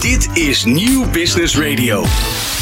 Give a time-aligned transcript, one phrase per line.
[0.00, 2.04] Dit is Nieuw Business Radio.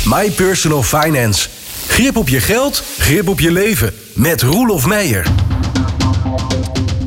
[0.05, 1.49] My Personal Finance.
[1.89, 3.95] Grip op je geld, grip op je leven.
[4.15, 5.27] Met Roelof Meijer.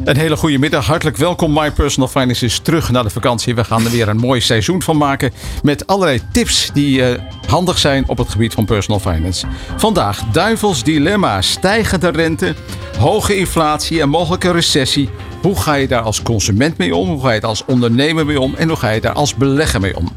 [0.04, 0.86] Een hele goede middag.
[0.86, 1.54] Hartelijk welkom.
[1.54, 3.56] My Personal Finance is terug naar de vakantie.
[3.56, 5.32] We gaan er weer een mooi seizoen van maken.
[5.64, 9.48] Met allerlei tips die uh, handig zijn op het gebied van personal finance.
[9.78, 11.42] Vandaag duivels dilemma.
[11.42, 12.56] Stijgende rente,
[12.98, 15.10] hoge inflatie en mogelijke recessie.
[15.42, 17.10] Hoe ga je daar als consument mee om?
[17.10, 18.56] Hoe ga je daar als ondernemer mee om?
[18.56, 20.10] En hoe ga je daar als belegger mee om?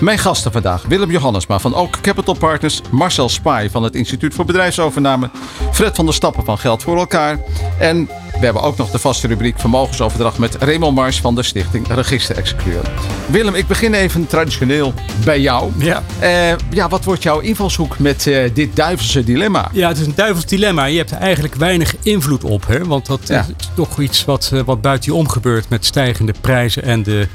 [0.00, 4.44] Mijn gasten vandaag: Willem Johannesma van Oak Capital Partners, Marcel Spaai van het Instituut voor
[4.44, 5.30] Bedrijfsovername,
[5.72, 7.38] Fred van der Stappen van Geld voor elkaar
[7.78, 8.08] en
[8.40, 12.36] we hebben ook nog de vaste rubriek Vermogensoverdracht met Raymond Mars van de Stichting Register
[12.36, 12.82] Executeur.
[13.26, 14.94] Willem, ik begin even traditioneel
[15.24, 15.72] bij jou.
[15.76, 16.02] Ja.
[16.22, 19.68] Uh, ja, wat wordt jouw invalshoek met uh, dit duivelse dilemma?
[19.72, 20.84] Ja, het is een duivels dilemma.
[20.84, 22.84] Je hebt er eigenlijk weinig invloed op, hè?
[22.84, 23.46] want dat ja.
[23.58, 27.28] is toch iets wat, uh, wat buiten je om gebeurt met stijgende prijzen en de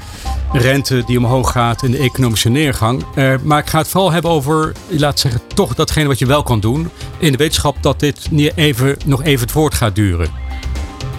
[0.52, 3.04] rente die omhoog gaat en de economische neergang.
[3.42, 6.60] maar ik ga het vooral hebben over, laat zeggen, toch datgene wat je wel kan
[6.60, 6.90] doen.
[7.18, 10.44] In de wetenschap dat dit niet even, nog even het woord gaat duren.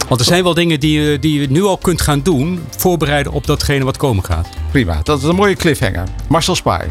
[0.08, 3.48] Want er zijn wel dingen die, die je nu al kunt gaan doen, voorbereiden op
[3.48, 4.50] datgene wat komen gaat.
[4.72, 6.04] Prima, dat is een mooie cliffhanger.
[6.28, 6.90] Marcel Spaai.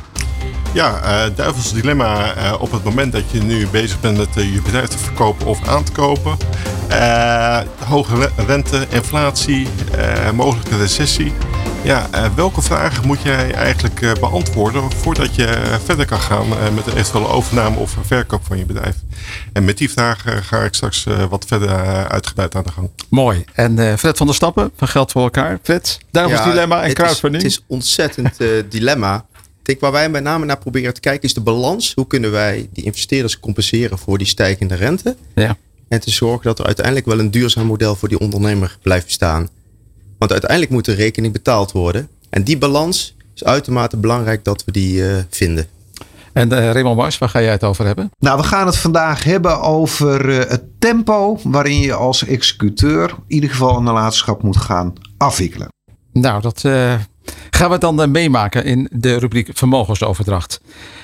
[0.77, 4.55] Ja, uh, duivels dilemma uh, op het moment dat je nu bezig bent met uh,
[4.55, 6.37] je bedrijf te verkopen of aan te kopen.
[7.85, 9.69] hoge rente, inflatie,
[10.35, 11.33] mogelijke recessie.
[11.83, 17.29] Ja, welke vragen moet jij eigenlijk beantwoorden voordat je verder kan gaan met de eventuele
[17.29, 18.95] overname of verkoop van je bedrijf?
[19.53, 21.69] En met die vragen ga ik straks wat verder
[22.09, 22.91] uitgebreid aan de gang.
[23.09, 23.45] Mooi.
[23.53, 25.59] En Fred van der Stappen van Geld voor elkaar.
[25.63, 27.43] Fred, duivels ja, dilemma en crowdfunding.
[27.43, 28.39] Het is, het is ontzettend
[28.71, 29.25] dilemma
[29.67, 31.93] denk, waar wij met name naar proberen te kijken is de balans.
[31.95, 35.17] Hoe kunnen wij die investeerders compenseren voor die stijgende rente?
[35.35, 35.57] Ja.
[35.89, 39.49] En te zorgen dat er uiteindelijk wel een duurzaam model voor die ondernemer blijft bestaan.
[40.19, 42.09] Want uiteindelijk moet de rekening betaald worden.
[42.31, 45.67] En die balans is uitermate belangrijk dat we die uh, vinden.
[46.33, 48.11] En uh, Raymond Mars, waar ga jij het over hebben?
[48.19, 53.17] Nou, we gaan het vandaag hebben over uh, het tempo waarin je als executeur in
[53.27, 55.69] ieder geval een nalatenschap moet gaan afwikkelen.
[56.13, 56.65] Nou, dat
[57.57, 60.61] gaan we dan meemaken in de rubriek vermogensoverdracht.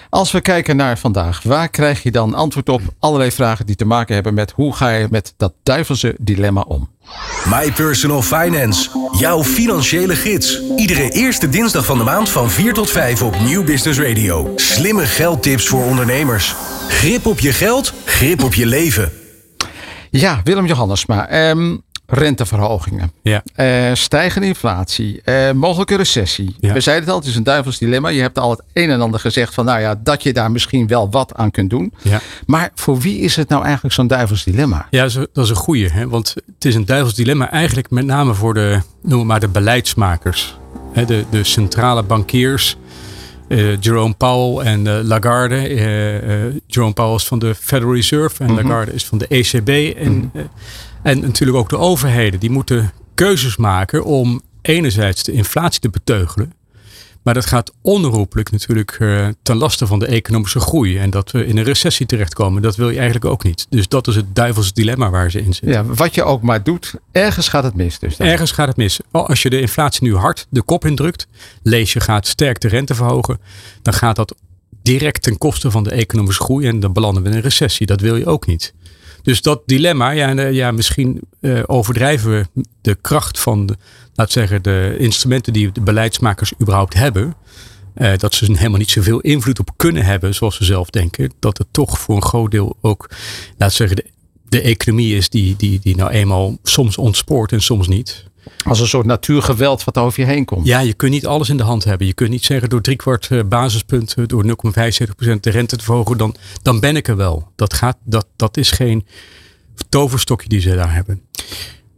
[0.09, 3.85] Als we kijken naar vandaag, waar krijg je dan antwoord op allerlei vragen die te
[3.85, 6.91] maken hebben met hoe ga je met dat duivelse dilemma om?
[7.49, 10.61] My Personal Finance, jouw financiële gids.
[10.77, 14.53] Iedere eerste dinsdag van de maand van 4 tot 5 op Nieuw Business Radio.
[14.57, 16.55] Slimme geldtips voor ondernemers.
[16.89, 19.13] Grip op je geld, grip op je leven.
[20.11, 21.51] Ja, Willem Johannesma.
[21.51, 21.83] Um,
[22.15, 23.43] renteverhogingen, ja.
[23.57, 26.57] Uh, stijgende inflatie, uh, mogelijke recessie.
[26.61, 28.09] We zeiden het al, het is een duivels dilemma.
[28.09, 30.87] Je hebt al het een en ander gezegd van, nou ja, dat je daar misschien
[30.87, 31.93] wel wat aan kunt doen.
[32.03, 32.21] Ja.
[32.47, 34.87] Maar voor wie is het nou eigenlijk zo'n duivels dilemma?
[34.91, 35.03] Ja,
[35.33, 35.89] dat is een goeie.
[35.89, 36.09] Hè?
[36.09, 40.57] Want het is een duivels dilemma eigenlijk met name voor de, noem maar de beleidsmakers.
[40.93, 41.05] Hè?
[41.05, 42.77] De, de centrale bankiers.
[43.49, 45.71] Uh, Jerome Powell en uh, Lagarde.
[45.71, 48.69] Uh, Jerome Powell is van de Federal Reserve en mm -hmm.
[48.69, 49.97] Lagarde is van de ECB.
[49.97, 50.49] En mm -hmm.
[51.03, 56.53] En natuurlijk ook de overheden, die moeten keuzes maken om enerzijds de inflatie te beteugelen.
[57.23, 60.99] Maar dat gaat onherroepelijk natuurlijk uh, ten laste van de economische groei.
[60.99, 63.67] En dat we in een recessie terechtkomen, dat wil je eigenlijk ook niet.
[63.69, 65.73] Dus dat is het duivels dilemma waar ze in zitten.
[65.73, 67.99] Ja, wat je ook maar doet, ergens gaat het mis.
[67.99, 68.27] Dus dan.
[68.27, 69.01] Ergens gaat het mis.
[69.11, 71.27] Als je de inflatie nu hard de kop indrukt,
[71.63, 73.41] lees je gaat sterk de rente verhogen,
[73.83, 74.35] dan gaat dat
[74.83, 76.67] direct ten koste van de economische groei.
[76.67, 77.87] En dan belanden we in een recessie.
[77.87, 78.75] Dat wil je ook niet.
[79.23, 83.77] Dus dat dilemma, ja, eh, ja misschien uh, overdrijven we de kracht van, de,
[84.15, 87.35] laat zeggen, de instrumenten die de beleidsmakers überhaupt hebben.
[87.97, 91.33] Uh, dat ze helemaal niet zoveel invloed op kunnen hebben, zoals ze zelf denken.
[91.39, 93.11] Dat het toch voor een groot deel ook,
[93.59, 94.07] laat zeggen, de,
[94.49, 98.31] de economie is die, die, die nou eenmaal soms ontspoort en soms niet.
[98.65, 100.67] Als een soort natuurgeweld wat over je heen komt.
[100.67, 102.07] Ja, je kunt niet alles in de hand hebben.
[102.07, 106.35] Je kunt niet zeggen door driekwart eh, basispunt, door 0,75% de rente te verhogen, dan,
[106.63, 107.51] dan ben ik er wel.
[107.57, 109.07] Dat, gaat, dat, dat is geen
[109.89, 111.23] toverstokje die ze daar hebben.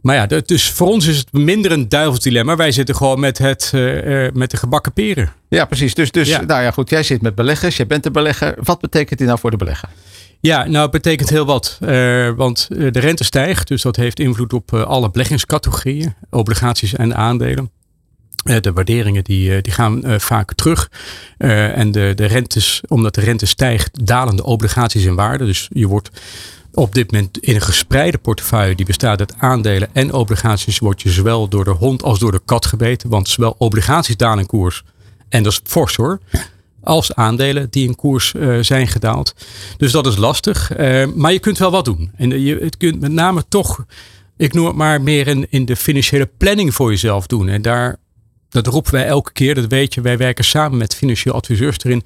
[0.05, 2.55] Maar ja, dus voor ons is het minder een duivelsdilemma.
[2.55, 5.31] Wij zitten gewoon met, het, uh, met de gebakken peren.
[5.49, 5.93] Ja, precies.
[5.93, 6.41] Dus, dus ja.
[6.41, 6.89] nou ja, goed.
[6.89, 7.77] Jij zit met beleggers.
[7.77, 8.55] Jij bent de belegger.
[8.63, 9.89] Wat betekent dit nou voor de belegger?
[10.45, 11.77] Ja, nou het betekent heel wat.
[11.81, 17.15] Uh, want de rente stijgt, dus dat heeft invloed op uh, alle beleggingscategorieën, obligaties en
[17.15, 17.71] aandelen.
[18.61, 20.89] De waarderingen die, die gaan vaak terug.
[21.37, 25.45] en de, de rentes, omdat de rente stijgt, dalen de obligaties in waarde.
[25.45, 26.09] Dus je wordt
[26.73, 31.09] op dit moment in een gespreide portefeuille die bestaat uit aandelen en obligaties, word je
[31.09, 33.09] zowel door de hond als door de kat gebeten.
[33.09, 34.83] Want zowel obligaties dalen in koers,
[35.29, 36.19] en dat is fors hoor
[36.85, 39.33] als aandelen die in koers uh, zijn gedaald.
[39.77, 40.77] Dus dat is lastig.
[40.77, 42.11] Uh, maar je kunt wel wat doen.
[42.15, 43.85] En je het kunt met name toch,
[44.37, 47.47] ik noem het maar meer in, in de financiële planning voor jezelf doen.
[47.47, 47.97] En daar
[48.55, 50.01] dat roepen wij elke keer, dat weet je.
[50.01, 52.03] Wij werken samen met financieel adviseurs erin.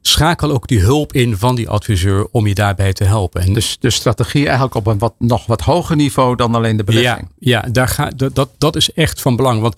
[0.00, 3.40] Schakel ook die hulp in van die adviseur om je daarbij te helpen.
[3.40, 6.84] En Dus de strategie eigenlijk op een wat, nog wat hoger niveau dan alleen de
[6.84, 7.28] belegging.
[7.38, 9.60] Ja, ja daar ga, dat, dat, dat is echt van belang.
[9.60, 9.76] Want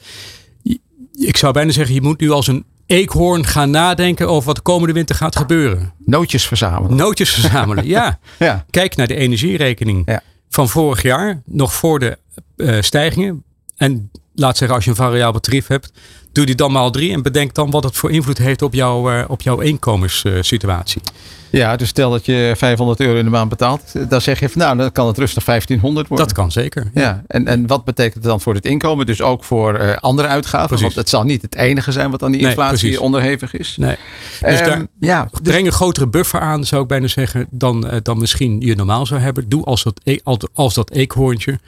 [1.13, 4.63] ik zou bijna zeggen, je moet nu als een eekhoorn gaan nadenken over wat de
[4.63, 5.93] komende winter gaat gebeuren.
[6.05, 6.97] Nootjes verzamelen.
[6.97, 8.19] Nootjes verzamelen, ja.
[8.39, 8.65] Ja.
[8.71, 10.23] Kijk naar de energierekening Ja.
[10.49, 12.19] van vorig jaar, nog voor de
[12.57, 13.45] eh, stijgingen.
[13.77, 14.11] En
[14.41, 15.93] laat zeggen, als je een variabel tarief hebt,
[16.33, 19.11] doe die dan maal drie en bedenk dan wat het voor invloed heeft op, jouw
[19.11, 21.01] eh, op jouw inkomenssituatie.
[21.51, 23.83] ja, dus stel dat je 500 euro in de maand betaalt.
[24.11, 26.27] Dan zeg je van nou, dan kan het rustig 1500 worden.
[26.27, 26.91] dat kan zeker.
[26.95, 29.07] Ja, en, en wat betekent het dan voor het inkomen?
[29.07, 30.67] Dus ook voor eh, andere uitgaven?
[30.67, 30.85] Precies.
[30.85, 33.77] Want het zal niet het enige zijn wat aan die inflatie onderhevig is.
[33.79, 33.97] Nee.
[34.41, 37.89] Dus Ehm, daar, ja, dus- breng een grotere buffer aan, zou ik bijna zeggen, dan,
[37.89, 39.49] eh, dan misschien je normaal zou hebben.
[39.49, 41.59] Doe als dat, e- als, als dat eekhoorntje.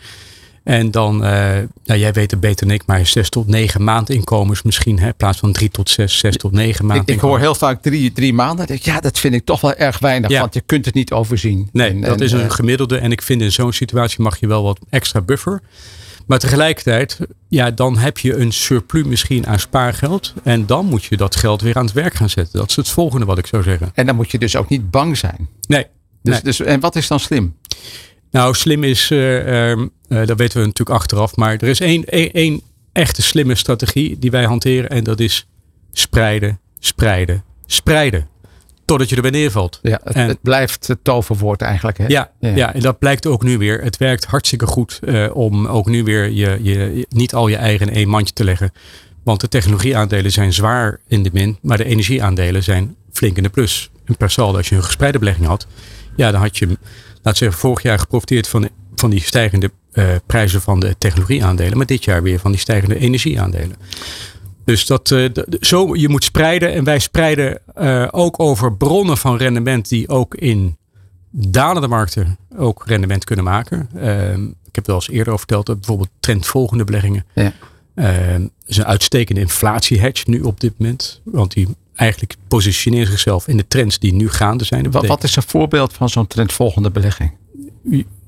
[0.65, 1.31] En dan, eh,
[1.85, 4.99] nou, jij weet het beter dan ik, maar zes tot negen maandinkomens misschien.
[4.99, 7.83] Hè, in plaats van drie tot zes, zes tot negen ik, ik hoor heel vaak
[7.83, 8.79] drie, drie maanden.
[8.81, 10.31] Ja, dat vind ik toch wel erg weinig.
[10.31, 10.41] Ja.
[10.41, 11.69] Want je kunt het niet overzien.
[11.73, 12.99] Nee, En- dat en, is een eh, gemiddelde.
[12.99, 15.61] En ik vind in zo'n situatie mag je wel wat extra buffer.
[16.27, 17.19] Maar tegelijkertijd,
[17.49, 20.35] ja, dan heb je een surplus misschien aan spaargeld.
[20.43, 22.59] En dan moet je dat geld weer aan het werk gaan zetten.
[22.59, 23.91] Dat is het volgende wat ik zou zeggen.
[23.95, 25.49] En dan moet je dus ook niet bang zijn.
[25.69, 25.87] Nee.
[26.23, 26.43] Dus, nee.
[26.43, 27.55] dus, en wat is dan slim?
[28.33, 31.37] Nou, slim is, eh, ehm, eh, dat weten we natuurlijk achteraf.
[31.37, 32.61] Maar er is één, één, één
[32.93, 34.91] echte slimme strategie die wij hanteren.
[34.91, 35.47] En dat is
[35.93, 38.27] spreiden, spreiden, spreiden.
[38.85, 39.79] Totdat je erbij neervalt.
[39.83, 41.99] Ja, het, En- het blijft het toverwoord eigenlijk.
[41.99, 42.07] Hè?
[42.07, 42.75] Ja, ja.
[42.75, 43.81] en dat blijkt ook nu weer.
[43.83, 47.57] Het werkt hartstikke goed eh, om ook nu weer je, je, je- niet al je
[47.57, 48.73] eigen in één mandje te leggen.
[49.25, 53.49] Want de technologieaandelen zijn zwaar in de min, maar de energieaandelen zijn flink in de
[53.49, 53.91] plus.
[54.05, 55.67] En per saldo, als je een gespreide belegging had,
[56.17, 56.79] ja, dan had je,
[57.23, 61.87] laat zeggen, vorig jaar geprofiteerd van, van die stijgende eh, prijzen van de technologieaandelen, maar
[61.87, 63.77] dit jaar weer van die stijgende energieaandelen.
[64.65, 65.25] Dus dat, eh,
[65.61, 66.73] zo, je moet spreiden.
[66.73, 70.77] En wij spreiden eh, ook over bronnen van rendement die ook in
[71.31, 73.89] dalende markten ook rendement kunnen maken.
[73.95, 77.25] Ehm, ik heb wel eens eerder over verteld dat bijvoorbeeld trendvolgende beleggingen.
[77.35, 77.53] Ja.
[77.95, 81.21] Ehm, is een uitstekende inflatiehedge nu op dit moment.
[81.25, 81.69] Want die
[82.03, 84.91] eigenlijk positioneert zichzelf in de trends die nu gaande zijn.
[84.91, 87.33] Wat, wat is een voorbeeld van zo'n trendvolgende belegging?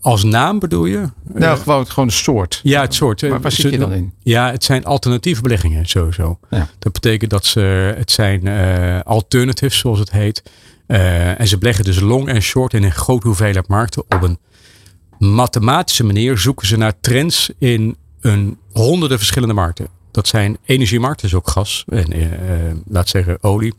[0.00, 1.08] Als naam bedoel je?
[1.32, 2.60] nou, gewoon, gewoon een soort.
[2.62, 3.22] Ja, het soort.
[3.22, 4.12] eh, Maar waar zit je dan in?
[4.22, 6.38] Ja, het zijn alternatieve beleggingen sowieso.
[6.50, 6.68] Ja.
[6.78, 7.60] Dat betekent dat ze,
[7.96, 10.42] het zijn eh alternatives zoals het heet.
[10.86, 14.02] Eh, en ze beleggen dus long en short in een grote hoeveelheid markten.
[14.02, 14.38] Op een
[15.18, 19.88] mathematische manier zoeken ze naar trends in een honderden verschillende markten.
[20.14, 23.74] Dat zijn energiemarkten, dus ook gas en eh, eh, laat zeggen olie,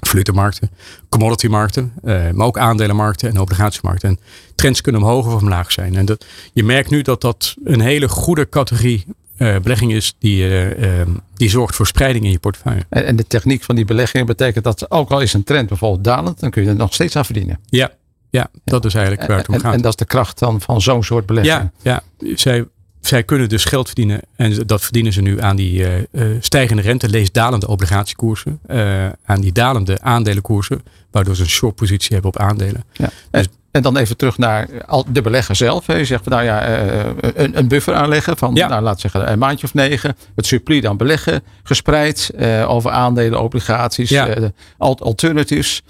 [0.00, 0.70] valutemarkten,
[1.08, 4.08] commoditymarkten, eh, maar ook aandelenmarkten en obligatiemarkten.
[4.08, 4.18] En
[4.54, 5.96] trends kunnen omhoog of omlaag zijn.
[5.96, 9.04] En dat, je merkt nu dat dat een hele goede categorie
[9.36, 12.84] eh, belegging is die, eh, eh, die zorgt voor spreiding in je portefeuille.
[12.88, 16.04] En, en de techniek van die beleggingen betekent dat ook al is een trend bijvoorbeeld
[16.04, 17.60] dalend, dan kun je er nog steeds aan verdienen.
[17.66, 17.90] Ja,
[18.30, 19.74] ja dat is eigenlijk waar het om En, gaat.
[19.74, 21.70] en dat is de kracht dan van zo'n soort belegging.
[21.82, 22.34] Ja, ja.
[22.34, 22.64] Zij,
[23.06, 24.20] zij kunnen dus geld verdienen.
[24.36, 28.60] En dat verdienen ze nu aan die eh, eh, stijgende rente, lees dalende obligatiekoersen.
[28.66, 30.82] eh, aan die dalende aandelenkoersen.
[31.10, 32.84] Waardoor ze een short positie hebben op aandelen.
[32.92, 33.10] Ja.
[33.30, 35.86] En, en dan even terug naar al- de belegger zelf.
[35.86, 36.66] Je zegt nou ja,
[37.34, 38.68] een, buffer aanleggen van Ja.
[38.68, 40.16] nou, laat zeggen een maandje of negen.
[40.36, 42.30] Het surplus dan beleggen, gespreid
[42.66, 44.28] over aandelen, obligaties, Ja.
[44.78, 45.82] al- alternatives.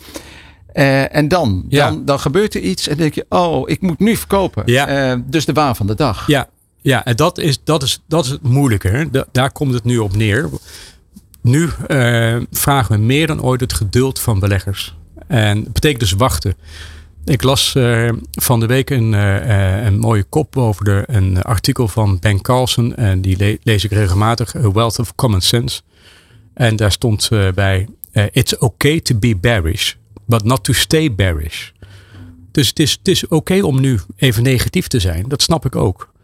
[1.11, 1.88] En dan, Ja.
[1.90, 4.62] dan, dan gebeurt er iets en denk je, oh, ik moet nu verkopen.
[4.67, 5.17] Ja.
[5.26, 6.26] Dus de waan van de dag.
[6.26, 6.49] Ja,
[6.87, 9.26] ja en dat is, dat, is, dat is het moeilijke.
[9.33, 10.49] Daar komt het nu op neer.
[11.40, 14.97] Nu eh, vragen we meer dan ooit het geduld van beleggers.
[15.26, 16.55] En dat betekent dus wachten.
[17.25, 21.88] Ik las eh, van de week een, eh, een mooie kop over de, een artikel
[21.88, 22.97] van Ben Carlson.
[22.97, 24.57] En die le- lees ik regelmatig.
[24.57, 25.81] A Wealth of Common Sense.
[26.55, 27.88] En daar stond bij:
[28.31, 29.95] It's okay to be bearish,
[30.26, 31.71] but not to stay bearish.
[32.50, 35.25] Dus het is, het is oké om nu even negatief te zijn.
[35.28, 36.14] Dat snap ik ook.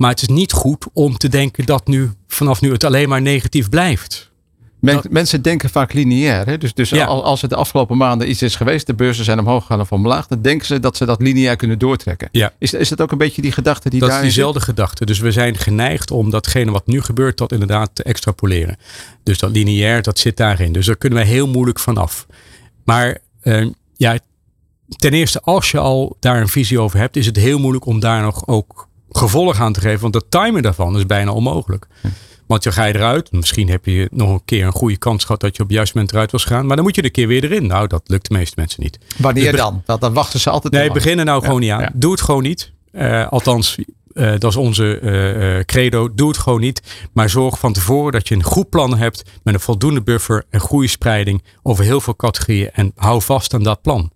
[0.00, 3.22] Maar het is niet goed om te denken dat nu vanaf nu het alleen maar
[3.22, 4.30] negatief blijft.
[4.78, 6.46] Men- Dat- mensen denken vaak lineair.
[6.46, 6.58] Hè?
[6.58, 7.04] Dus, dus Ja.
[7.04, 10.26] als het de afgelopen maanden iets is geweest, de beurzen zijn omhoog gegaan of omlaag,
[10.26, 12.28] dan denken ze dat ze dat lineair kunnen doortrekken.
[12.32, 12.52] Ja.
[12.58, 14.40] Is, is dat ook een beetje die gedachte die Dat is daarin zit?
[14.42, 15.06] diezelfde gedachte.
[15.06, 18.76] Dus we zijn geneigd om datgene wat nu gebeurt, dat inderdaad te extrapoleren.
[19.22, 20.72] Dus dat lineair, dat zit daarin.
[20.72, 22.26] Dus daar kunnen we heel moeilijk vanaf.
[22.84, 23.66] Maar eh,
[23.96, 24.18] ja,
[24.96, 28.00] ten eerste, als je al daar een visie over hebt, is het heel moeilijk om
[28.00, 30.00] daar nog ook gevolg aan te geven.
[30.00, 31.86] Want de timing daarvan is bijna onmogelijk.
[32.46, 33.32] Want dan ga je eruit.
[33.32, 35.96] Misschien heb je nog een keer een goede kans gehad dat je op het juiste
[35.96, 36.66] moment eruit was gaan.
[36.66, 37.66] Maar dan moet je een keer weer erin.
[37.66, 38.98] Nou, dat lukt de meeste mensen niet.
[39.18, 39.82] Wanneer Dus dan?
[39.86, 41.00] Want dan wachten ze altijd Nee, te lang.
[41.02, 41.80] begin er nou gewoon niet aan.
[41.80, 41.90] ja.
[41.94, 42.72] Doe het gewoon niet.
[42.92, 43.78] Eh, althans,
[44.14, 46.14] Uh, dat is onze uh, credo.
[46.14, 46.82] Doe het gewoon niet.
[47.12, 49.22] Maar zorg van tevoren dat je een goed plan hebt.
[49.42, 52.70] Met een voldoende buffer en goede spreiding over heel veel categorieën.
[52.72, 54.10] En hou vast aan dat plan.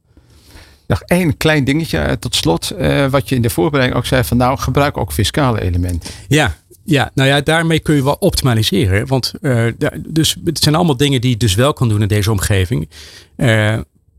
[0.87, 2.75] Nog één klein dingetje tot slot.
[3.11, 6.11] wat je in de voorbereiding ook zei van nou gebruik ook fiscale elementen.
[6.29, 9.07] Ja, ja, nou ja, daarmee kun je wel optimaliseren.
[9.07, 9.73] Want uh,
[10.09, 12.89] dus, het zijn allemaal dingen die je dus wel kan doen in deze omgeving.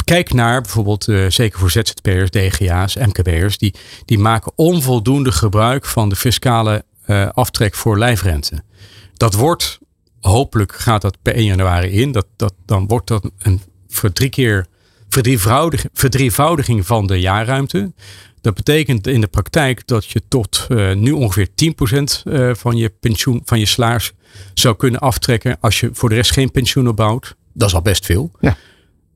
[0.03, 3.73] Kijk naar bijvoorbeeld, zeker voor ZZP'ers, DGA's, MKB'ers, die,
[4.05, 6.85] die maken onvoldoende gebruik van de fiscale
[7.33, 8.63] aftrek voor lijfrente.
[9.13, 9.79] Dat wordt,
[10.19, 14.29] hopelijk gaat dat per 1 januari in, dat, dat, dan wordt dat een voor drie
[14.29, 14.65] keer
[15.93, 17.93] verdrievoudiging van de jaarruimte.
[18.41, 21.53] Dat betekent in de praktijk dat je tot uh, nu ongeveer 10%
[22.23, 24.11] uh, eh, van je pensioen, van je salaris
[24.53, 27.35] zou kunnen aftrekken als je voor de rest geen pensioen opbouwt.
[27.53, 28.31] Dat is al best veel.
[28.39, 28.57] Ja.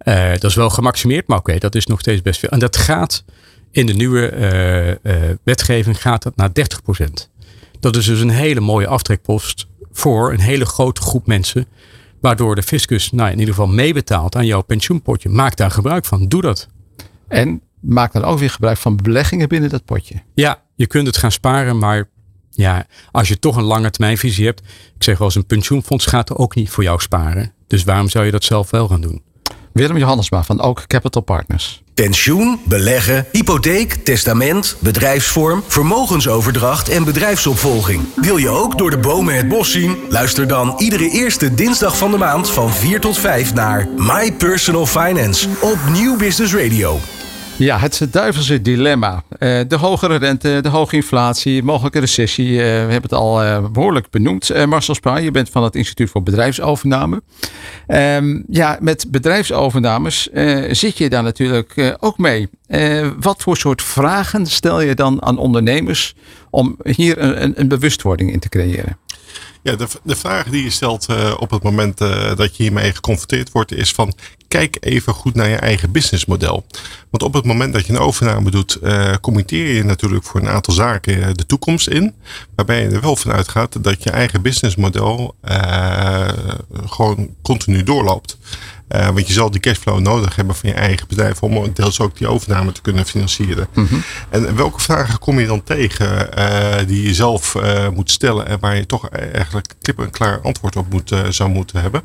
[0.04, 2.50] Uh, dat is wel gemaximeerd, maar oké, dat is nog steeds best veel.
[2.50, 3.24] En dat gaat
[3.72, 5.00] in de nieuwe
[5.44, 7.04] wetgeving gaat dat naar 30%.
[7.80, 11.68] Dat is dus een hele mooie aftrekpost voor een hele grote groep mensen.
[12.22, 15.30] Waardoor de fiscus nou, in ieder geval meebetaalt aan jouw pensioenpotje.
[15.30, 16.28] Maak daar gebruik van.
[16.28, 16.68] Doe dat.
[17.28, 20.16] En maak dan ook weer gebruik van beleggingen binnen dat potje.
[20.34, 22.10] Ja, je kunt het gaan sparen, maar
[22.50, 24.60] ja, als je toch een lange termijnvisie hebt.
[24.96, 27.54] Ik zeg wel eens, een pensioenfonds gaat er ook niet voor jou sparen.
[27.68, 29.22] Dus waarom zou je dat zelf wel gaan doen?
[29.80, 31.82] Willem Johannesma van Ook Capital Partners.
[31.94, 38.02] Pensioen, beleggen, hypotheek, testament, bedrijfsvorm, vermogensoverdracht en bedrijfsopvolging.
[38.16, 39.98] Wil je ook door de bomen het bos zien?
[40.10, 44.86] Luister dan iedere eerste dinsdag van de maand van 4 tot 5 naar My Personal
[44.86, 47.00] Finance op Nieuw Business Radio.
[47.60, 49.24] Ja, het duivelse dilemma.
[49.40, 52.50] Uh, de hogere rente, de hoge inflatie, mogelijke recessie.
[52.52, 54.66] Uh, we hebben het al uh, behoorlijk benoemd.
[54.66, 57.22] Marcel Spaan, je bent van het Instituut voor Bedrijfsovername.
[57.88, 60.30] Um, ja, met bedrijfsovernames
[60.72, 62.50] zit je daar natuurlijk ook mee.
[63.20, 66.16] wat voor soort vragen stel je dan aan ondernemers
[66.50, 68.98] om hier een, een bewustwording in te creëren?
[69.64, 72.94] Ja, de, de vraag die je stelt uh, op het moment uh, dat je hiermee
[72.94, 74.14] geconfronteerd wordt, is van
[74.48, 76.66] kijk even goed naar je eigen businessmodel.
[77.10, 80.48] Want op het moment dat je een overname doet, uh, committeer je natuurlijk voor een
[80.48, 82.14] aantal zaken de toekomst in.
[82.56, 85.36] Waarbij je er wel van uitgaat dat je eigen businessmodel
[86.86, 88.38] gewoon continu doorloopt.
[88.96, 92.18] Uh, want je zal die cashflow nodig hebben van je eigen bedrijf om deels ook
[92.18, 93.68] die overname te kunnen financieren.
[93.74, 94.04] Mm -hmm.
[94.30, 98.60] En welke vragen kom je dan tegen uh, die je zelf uh, moet stellen en
[98.60, 102.02] waar je toch eigenlijk klip en klaar antwoord op moet, zou moeten hebben?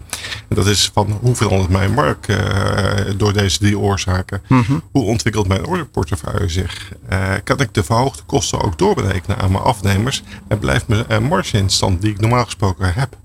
[0.48, 2.32] En dat is van hoe verandert mijn markt
[3.16, 4.42] door deze drie oorzaken?
[4.48, 4.82] Mm -hmm.
[4.90, 6.92] Hoe ontwikkelt mijn orderportefeuille zich?
[7.44, 10.22] kan ik de verhoogde kosten ook doorberekenen aan mijn afnemers?
[10.48, 13.16] En blijft mijn marge in stand die ik normaal gesproken heb?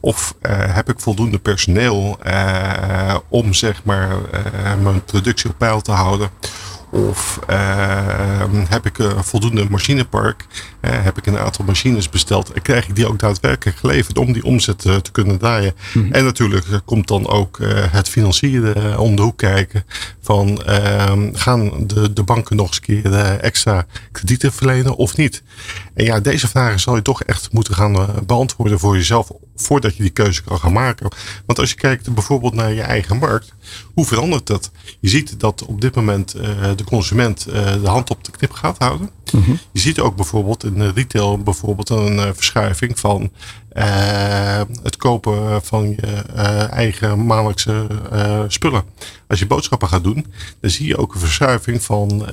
[0.00, 5.80] Of uh, heb ik voldoende personeel uh, om zeg maar uh, mijn productie op peil
[5.80, 6.30] te houden?
[6.90, 7.40] Of
[8.68, 10.46] heb ik een voldoende machinepark?
[10.80, 12.52] heb ik een aantal machines besteld?
[12.52, 15.74] En krijg ik die ook daadwerkelijk geleverd om die omzet te kunnen draaien?
[15.94, 16.12] Mm -hmm.
[16.12, 17.58] En natuurlijk komt dan ook
[17.90, 19.84] het financieren om de hoek kijken.
[20.20, 25.42] Van ehm, gaan de, de banken nog eens een keer extra kredieten verlenen of niet?
[25.94, 30.02] En ja, deze vragen zal je toch echt moeten gaan beantwoorden voor jezelf voordat je
[30.02, 31.10] die keuze kan gaan maken.
[31.46, 33.54] Want als je kijkt bijvoorbeeld naar je eigen markt,
[33.94, 34.70] hoe verandert dat?
[35.00, 36.42] Je ziet dat op dit moment uh,
[36.76, 39.10] de consument uh, de hand op de knip gaat houden.
[39.72, 43.30] Je ziet ook bijvoorbeeld in de retail bijvoorbeeld een uh, verschuiving van
[44.82, 46.22] het kopen van je
[46.70, 47.86] eigen maandelijkse
[48.48, 48.82] spullen.
[49.28, 50.26] Als je boodschappen gaat doen,
[50.60, 52.26] dan zie je ook een verschuiving van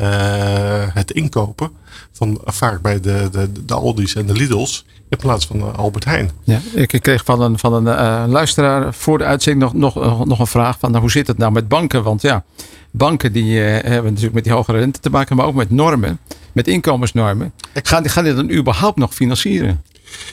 [0.93, 1.71] het inkopen
[2.11, 6.31] van vaak bij de, de, de Aldi's en de Lidl's in plaats van Albert Heijn.
[6.43, 10.47] Ja, ik kreeg van een, van een luisteraar voor de uitzending nog, nog, nog een
[10.47, 12.03] vraag van nou, hoe zit het nou met banken?
[12.03, 12.43] Want ja,
[12.91, 16.19] banken die hebben natuurlijk met die hogere rente te maken, maar ook met normen,
[16.53, 17.53] met inkomensnormen.
[17.73, 19.83] Gaan, gaan die dan überhaupt nog financieren?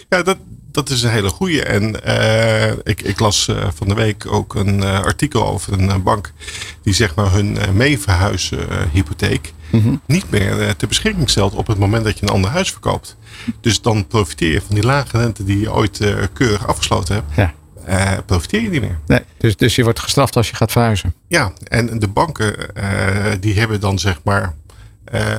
[0.09, 0.37] Ja, dat,
[0.73, 1.63] dat is een hele goede.
[1.63, 6.03] En uh, ik, ik, las uh, van de week ook een uh, artikel over een
[6.03, 6.33] bank
[6.83, 10.01] die zeg maar hun meeverhuishypotheek mm -hmm.
[10.07, 13.17] niet meer ter beschikking stelt op het moment dat je een ander huis verkoopt.
[13.61, 16.01] Dus dan profiteer je van die lage rente die je ooit
[16.33, 17.27] keurig afgesloten hebt.
[17.37, 17.55] Ja.
[17.89, 18.99] Uh, profiteer je niet meer.
[19.07, 21.15] Nee, dus, dus je wordt gestraft als je gaat verhuizen.
[21.29, 24.55] Ja, en de banken uh, die hebben dan zeg maar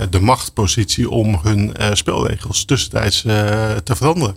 [0.10, 3.34] de machtpositie om hun uh, spelregels tussentijds uh,
[3.84, 4.36] te veranderen.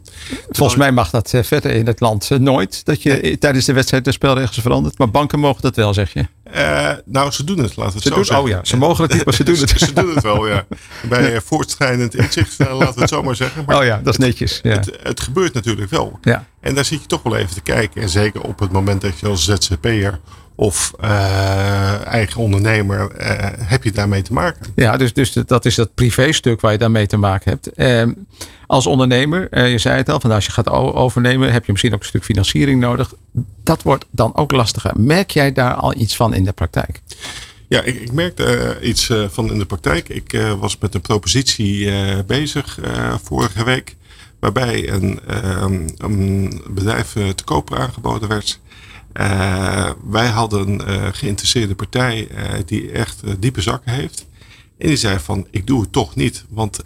[0.50, 2.84] Volgens mij mag dat verder in het land nooit.
[2.84, 3.38] Dat je nee.
[3.38, 4.98] tijdens de wedstrijd de spelregels verandert.
[4.98, 6.26] Maar banken mogen dat wel, zeg je?
[7.04, 8.44] nou, ze doen het, laten we het ze zo doen, zeggen.
[8.44, 9.70] Oh ja, ze mogen het niet, maar ze doen het.
[9.70, 10.66] ze, ze doen het wel, ja.
[11.08, 13.64] Bij voortschrijdend inzicht, laten we het zo maar zeggen.
[13.66, 14.60] Maar oh ja, dat is netjes.
[14.62, 14.70] Ja.
[14.70, 16.18] Het, het, gebeurt natuurlijk wel.
[16.22, 16.46] Ja.
[16.60, 18.02] En daar zit je toch wel even te kijken.
[18.02, 20.20] En zeker op het moment dat je als ZZP'er
[20.54, 20.92] of
[22.04, 23.10] eigen ondernemer,
[23.58, 24.66] heb je daarmee te maken.
[24.74, 27.72] Ja, dus, dus dat is dat privéstuk waar je daarmee te maken hebt.
[27.72, 28.12] Ehm,
[28.66, 32.00] als ondernemer, je zei het al, van als je gaat overnemen, heb je misschien ook
[32.00, 33.12] een stuk financiering nodig.
[33.62, 34.92] Dat wordt dan ook lastiger.
[34.96, 37.00] Merk jij daar al iets van in de praktijk?
[37.68, 40.08] Ja, ik, ik merkte iets van in de praktijk.
[40.08, 41.90] Ik was met een propositie
[42.26, 42.78] bezig
[43.22, 43.96] vorige week
[44.44, 48.60] waarbij een, ehm, een bedrijf eh, te koper aangeboden werd.
[49.20, 54.26] Uh, wij hadden een uh, geïnteresseerde partij uh, die echt diepe zakken heeft.
[54.78, 56.80] En die zei van, ik doe het toch niet, want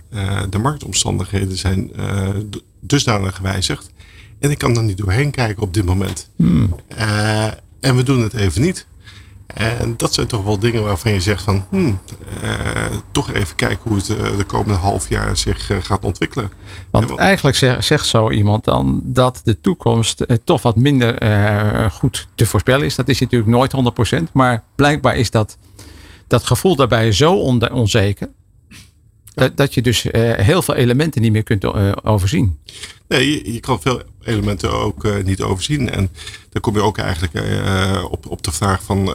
[0.50, 1.90] de marktomstandigheden zijn
[2.80, 3.90] dusdanig gewijzigd.
[4.38, 6.30] En ik kan er niet doorheen kijken op dit moment.
[6.37, 6.75] Hmm.
[7.80, 8.87] en we doen het even niet.
[9.54, 11.98] En dat zijn toch wel dingen waarvan je zegt van, hmm,
[12.42, 12.50] eh,
[13.10, 16.50] toch even kijken hoe het eh, de komende half jaar zich eh, gaat ontwikkelen.
[16.90, 22.46] Want eigenlijk zegt, zegt zo iemand dan dat de toekomst toch wat minder goed te
[22.46, 22.94] voorspellen is.
[22.94, 23.72] Dat is natuurlijk nooit
[24.20, 25.56] 100%, maar blijkbaar is dat,
[26.26, 27.32] dat gevoel daarbij zo
[27.72, 28.28] onzeker.
[29.38, 31.64] Dat, dat je dus heel veel elementen niet meer kunt
[32.04, 32.59] overzien.
[33.09, 35.90] Nee, je, kan veel elementen ook uh, niet overzien.
[35.90, 36.11] En
[36.50, 37.33] dan kom je ook eigenlijk
[38.11, 39.14] op, op de vraag van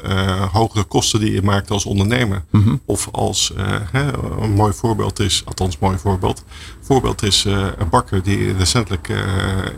[0.52, 2.44] hogere kosten die je maakt als ondernemer.
[2.50, 2.82] Mm -hmm.
[2.86, 3.54] Of als
[3.92, 6.44] hè, een mooi voorbeeld is, althans mooi voorbeeld.
[6.82, 7.44] Voorbeeld is
[7.78, 9.08] een bakker die recentelijk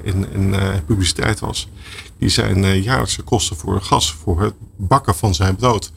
[0.04, 1.70] in, in publiciteit was.
[2.18, 5.92] Die zijn jaarlijkse kosten voor gas, voor het bakken van zijn brood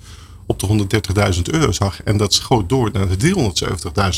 [0.49, 0.87] op de
[1.35, 2.03] 130.000 euro zag.
[2.03, 3.35] En dat schoot door naar de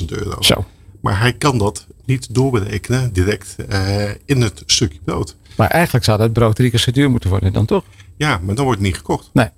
[0.01, 0.43] 370.000 euro.
[0.43, 0.65] Zo.
[1.01, 5.37] Maar hij kan dat niet doorberekenen direct uh, in het stukje brood.
[5.57, 7.85] Maar eigenlijk zou dat brood drie keer zo duur moeten worden dan toch?
[8.17, 9.31] Ja, maar dan wordt het niet gekocht.
[9.33, 9.49] Nee.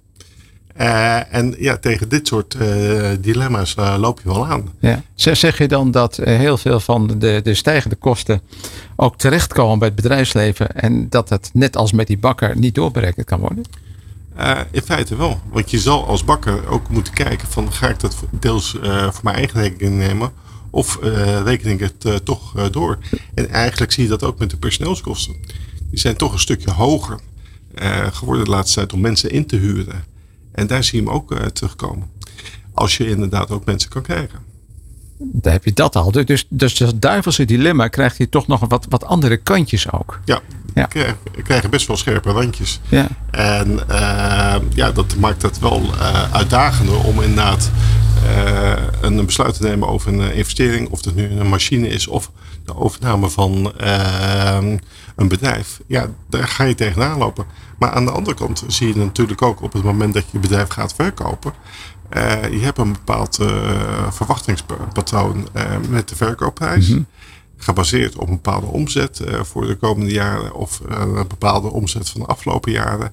[0.80, 4.68] Uh, en ja, tegen dit soort uh, dilemma's loop je wel aan.
[4.78, 5.02] Ja.
[5.14, 8.40] Zeg je dan dat heel veel van de, de stijgende kosten
[8.96, 13.26] ook terechtkomen bij het bedrijfsleven en dat het net als met die bakker niet doorberekend
[13.26, 13.64] kan worden?
[14.70, 15.40] In feite wel.
[15.50, 18.70] Want je zal als bakker ook moeten kijken van ga ik dat deels
[19.10, 20.32] voor mijn eigen rekening nemen
[20.70, 22.98] of uh, reken ik het toch door?
[23.34, 25.34] En eigenlijk zie je dat ook met de personeelskosten.
[25.90, 27.20] Die zijn toch een stukje hoger
[28.12, 30.04] geworden de laatste tijd om mensen in te huren.
[30.52, 32.10] En daar zie je hem ook terugkomen.
[32.74, 34.51] Als je inderdaad ook mensen kan krijgen.
[35.22, 36.10] Daar heb je dat al.
[36.10, 40.20] Dus, dus, dus dat duivelse dilemma krijgt je toch nog wat, wat andere kantjes ook.
[40.24, 40.40] Ja,
[40.74, 40.84] ja.
[40.84, 42.80] Krijg, krijgen best wel scherpe randjes.
[42.88, 43.08] Ja.
[43.30, 43.80] En
[44.74, 45.82] ja, dat maakt het wel
[46.32, 47.70] uitdagender om inderdaad
[48.24, 52.06] uh, een besluit te nemen over een eh, investering, of het nu een machine is
[52.06, 52.30] of
[52.64, 53.72] de overname van
[55.16, 57.44] een bedrijf, ja, daar ga je tegenaan lopen.
[57.78, 60.68] Maar aan de andere kant zie je natuurlijk ook op het moment dat je bedrijf
[60.68, 61.52] gaat verkopen,
[62.16, 63.38] uh, je hebt een bepaald
[64.10, 65.48] verwachtingspatroon
[65.88, 66.88] met de verkoopprijs.
[66.88, 67.06] Mm -hmm.
[67.56, 72.26] Gebaseerd op een bepaalde omzet voor de komende jaren of een bepaalde omzet van de
[72.26, 73.12] afgelopen jaren.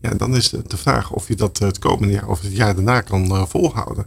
[0.00, 3.00] Ja, dan is de vraag of je dat het komende jaar of het jaar daarna
[3.00, 4.06] kan volhouden.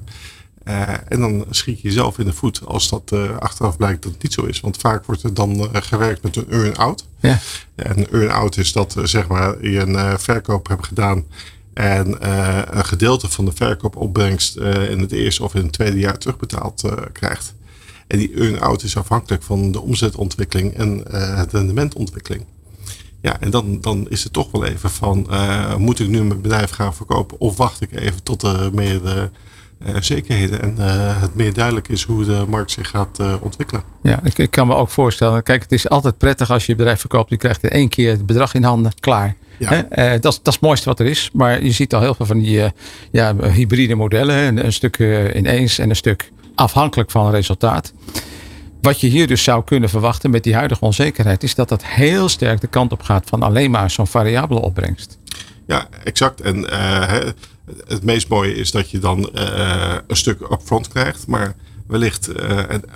[0.67, 4.11] Uh, en dan schiet je jezelf in de voet als dat uh, achteraf blijkt dat
[4.11, 4.59] het niet zo is.
[4.59, 7.07] Want vaak wordt er dan uh, gewerkt met een earn-out.
[7.19, 7.39] Ja.
[7.75, 11.25] En een earn-out is dat zeg maar je een verkoop hebt gedaan.
[11.77, 12.27] En
[12.77, 14.57] een gedeelte van de verkoopopbrengst
[14.89, 17.53] in het eerste of in het tweede jaar terugbetaald krijgt.
[18.07, 21.03] En die earn-out is afhankelijk van de omzetontwikkeling en
[21.37, 22.45] het rendementontwikkeling.
[23.21, 25.27] Ja, en dan, dan is het toch wel even van,
[25.77, 29.29] moet ik nu mijn bedrijf gaan verkopen of wacht ik even tot er meer
[29.99, 30.77] zekerheden en
[31.19, 33.83] het meer duidelijk is hoe de markt zich gaat ontwikkelen.
[34.01, 35.43] Ja, ik, ik, kan me ook voorstellen.
[35.43, 37.29] Kijk, het is altijd prettig als je je bedrijf verkoopt.
[37.29, 39.35] Je krijgt in één keer het bedrag in handen, klaar.
[39.57, 39.81] Ja.
[40.11, 41.29] dat, dat is het mooiste wat er is.
[41.33, 42.71] Maar je ziet al heel veel van die
[43.11, 44.35] ja, hybride modellen.
[44.35, 44.97] Een, een stuk
[45.35, 47.93] ineens en een stuk afhankelijk van het resultaat.
[48.81, 52.29] Wat je hier dus zou kunnen verwachten met die huidige onzekerheid, is dat dat heel
[52.29, 55.17] sterk de kant op gaat van alleen maar zo'n variabele opbrengst.
[55.67, 56.41] Ja, exact.
[56.41, 56.65] En
[57.87, 59.29] het meest mooie is dat je dan
[60.07, 61.27] een stuk upfront krijgt.
[61.27, 61.55] Maar
[61.87, 62.29] wellicht,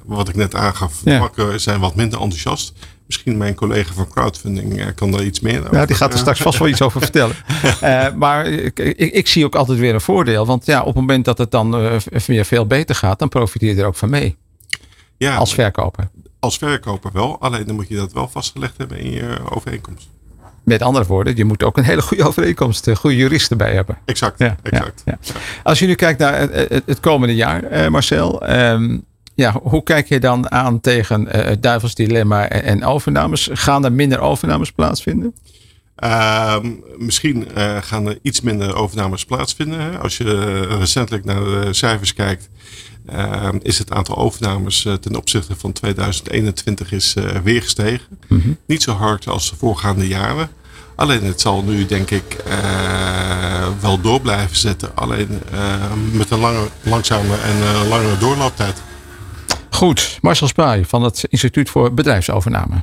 [0.06, 1.30] wat ik net aangaf, ja.
[1.58, 2.74] zijn wat minder enthousiast.
[3.06, 5.76] Misschien mijn collega van crowdfunding uh, kan daar iets meer over.
[5.76, 7.36] Ja, die gaat er straks vast wel iets over vertellen.
[8.18, 10.46] maar ik, ik, ik, zie ook altijd weer een voordeel.
[10.46, 13.82] Want ja, op het moment dat het dan weer veel beter gaat, dan profiteer je
[13.82, 14.38] er ook van mee.
[15.18, 16.10] Ja, als verkoper.
[16.40, 17.40] Als verkoper wel.
[17.40, 20.10] Alleen dan moet je dat wel vastgelegd hebben in je overeenkomst.
[20.64, 23.98] Met andere woorden, je moet ook een hele goede overeenkomst, eh, goede juristen bij hebben.
[24.06, 24.40] Exact.
[24.40, 25.02] Ja, exact.
[25.06, 25.34] Ja, ja.
[25.64, 26.50] Als je nu kijkt naar
[26.86, 28.46] het, komende jaar, eh, Marcel.
[28.46, 28.82] Eh,
[29.42, 33.50] ja, hoe kijk je dan aan tegen uh, het duivels dilemma en, en, overnames?
[33.54, 35.34] Gaan er minder overnames plaatsvinden?
[36.04, 36.58] Uh,
[36.98, 40.02] misschien uh, gaan er iets minder overnames plaatsvinden.
[40.02, 42.50] Als je recentelijk naar de cijfers kijkt,
[43.06, 48.08] ehm, is het aantal overnames ten opzichte van 2021 is, weer gestegen.
[48.28, 48.58] Mm -hmm.
[48.66, 50.50] Niet zo hard als de voorgaande jaren.
[51.02, 54.96] Alleen het zal nu denk ik eh, wel door blijven zetten.
[54.96, 55.76] Alleen eh,
[56.12, 58.82] met een lange, langzame en langere doorlooptijd.
[59.82, 62.76] Goed, Marcel Spaai van het Instituut voor Bedrijfsovername.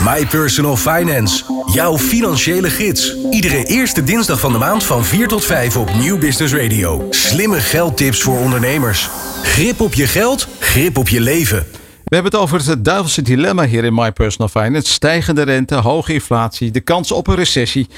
[0.00, 3.16] My Personal Finance, jouw financiële gids.
[3.30, 7.06] Iedere eerste dinsdag van de maand van 4 tot 5 op Nieuw Business Radio.
[7.10, 9.08] Slimme geldtips voor ondernemers.
[9.42, 11.66] Grip op je geld, grip op je leven.
[12.04, 14.92] We hebben het over het duivelse dilemma hier in My Personal Finance.
[14.92, 17.88] Stijgende rente, hoge inflatie, de kans op een recessie.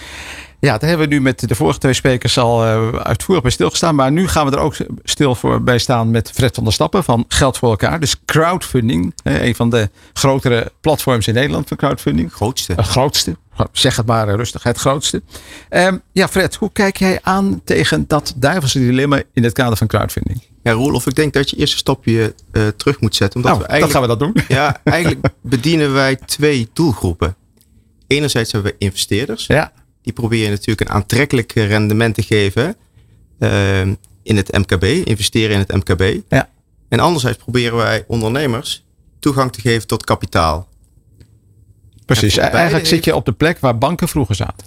[0.61, 3.94] Ja, daar hebben we nu met de vorige twee sprekers al uh, uitvoerig bij stilgestaan.
[3.94, 7.05] Maar nu gaan we er ook stil voor bij staan met Fred van der Stappen
[7.05, 8.01] van Geld voor elkaar.
[8.01, 9.14] Dus crowdfunding.
[9.23, 12.33] een van de grotere platforms in Nederland voor crowdfunding.
[12.33, 12.73] Grootste.
[12.73, 13.37] Het grootste.
[13.73, 15.23] Zeg het maar rustig, het grootste.
[15.71, 19.87] Um, ja, Fred, hoe kijk jij aan tegen dat duivelse dilemma in het kader van
[19.87, 20.42] crowdfunding?
[20.62, 23.37] Ja, Roelof, ik denk dat je eerst een stapje uh, terug moet zetten.
[23.37, 24.57] Omdat nou, we eigenlijk, dan gaan we dat doen.
[24.57, 27.37] Ja, eigenlijk bedienen wij twee doelgroepen.
[28.07, 29.47] Enerzijds hebben we investeerders.
[29.47, 29.73] Ja.
[30.09, 32.77] Die proberen natuurlijk een aantrekkelijk rendement te geven
[33.38, 33.81] uh,
[34.23, 36.21] in het MKB, investeren in het MKB.
[36.29, 36.49] Ja.
[36.88, 38.85] En anderzijds proberen wij ondernemers
[39.18, 40.68] toegang te geven tot kapitaal.
[42.05, 44.66] Precies, eigenlijk zit je op de plek waar banken vroeger zaten.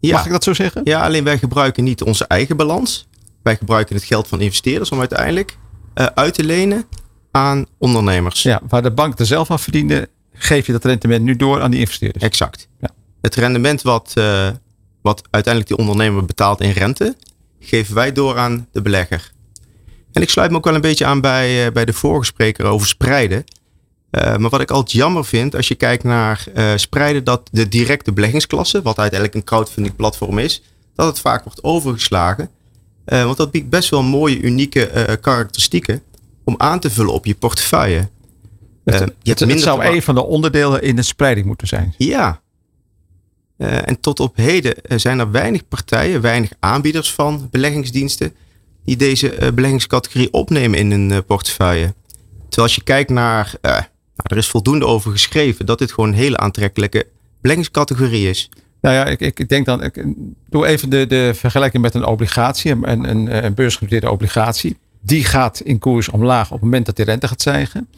[0.00, 0.12] Ja.
[0.12, 0.80] Mag ik dat zo zeggen?
[0.84, 3.08] Ja, alleen wij gebruiken niet onze eigen balans.
[3.42, 5.56] Wij gebruiken het geld van investeerders om uiteindelijk
[5.94, 6.84] uh, uit te lenen
[7.30, 8.42] aan ondernemers.
[8.42, 11.70] Ja, waar de bank er zelf aan verdiende, geef je dat rendement nu door aan
[11.70, 12.24] die investeerders.
[12.24, 12.68] Exact.
[12.80, 12.96] Ja.
[13.20, 14.48] Het rendement wat, uh,
[15.02, 17.16] wat uiteindelijk die ondernemer betaalt in rente,
[17.60, 19.32] geven wij door aan de belegger.
[20.12, 22.64] En ik sluit me ook wel een beetje aan bij, uh, bij de vorige spreker
[22.64, 23.44] over spreiden.
[24.10, 26.44] Uh, maar wat ik altijd jammer vind, als je kijkt naar
[26.76, 30.62] spreiden, dat de directe beleggingsklasse, wat uiteindelijk een crowdfunding platform is,
[30.94, 32.50] dat het vaak wordt overgeslagen.
[33.04, 36.02] want dat biedt best wel mooie, unieke karakteristieken
[36.44, 38.08] om aan te vullen op je portefeuille.
[38.84, 41.94] Het, het, het zou een van de onderdelen in de spreiding moeten zijn.
[41.96, 42.40] Ja,
[43.58, 48.34] uh, en tot op heden zijn er weinig partijen, weinig aanbieders van beleggingsdiensten
[48.84, 51.94] die deze uh, beleggingscategorie opnemen in hun portefeuille.
[52.38, 53.82] Terwijl als je kijkt naar, nou,
[54.16, 57.06] er is voldoende over geschreven dat dit gewoon een hele aantrekkelijke
[57.40, 58.50] beleggingscategorie is.
[58.80, 59.90] Nou ja, ik, ik denk dan,
[60.50, 64.76] doe even de, de vergelijking met een obligatie, een, een, een beursgenoteerde obligatie.
[65.00, 67.88] Die gaat in koers omlaag op het moment dat de rente gaat stijgen.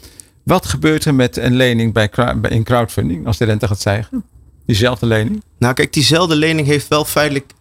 [0.43, 2.11] Wat gebeurt er met een lening bij,
[2.49, 4.25] in crowdfunding als de rente gaat stijgen?
[4.71, 5.43] Diezelfde lening?
[5.59, 7.53] Nou, kijk, diezelfde lening heeft wel feitelijk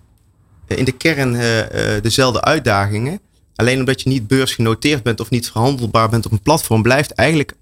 [0.67, 1.65] in de kern uh, uh,
[2.01, 3.19] dezelfde uitdagingen.
[3.55, 7.53] Alleen omdat je niet beursgenoteerd bent of niet verhandelbaar bent op een platform, blijft eigenlijk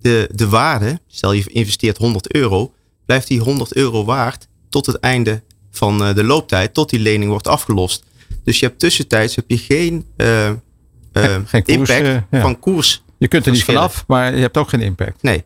[0.00, 2.72] de, de waarde, stel je investeert 100 euro,
[3.06, 7.48] blijft die 100 euro waard tot het einde van de looptijd, tot die lening wordt
[7.48, 8.04] afgelost.
[8.44, 12.40] Dus je hebt tussentijds heb je geen, geen koers, impact ja.
[12.40, 13.02] van koers.
[13.18, 15.22] Je kunt er niet vanaf, maar je hebt ook geen impact.
[15.22, 15.44] Nee.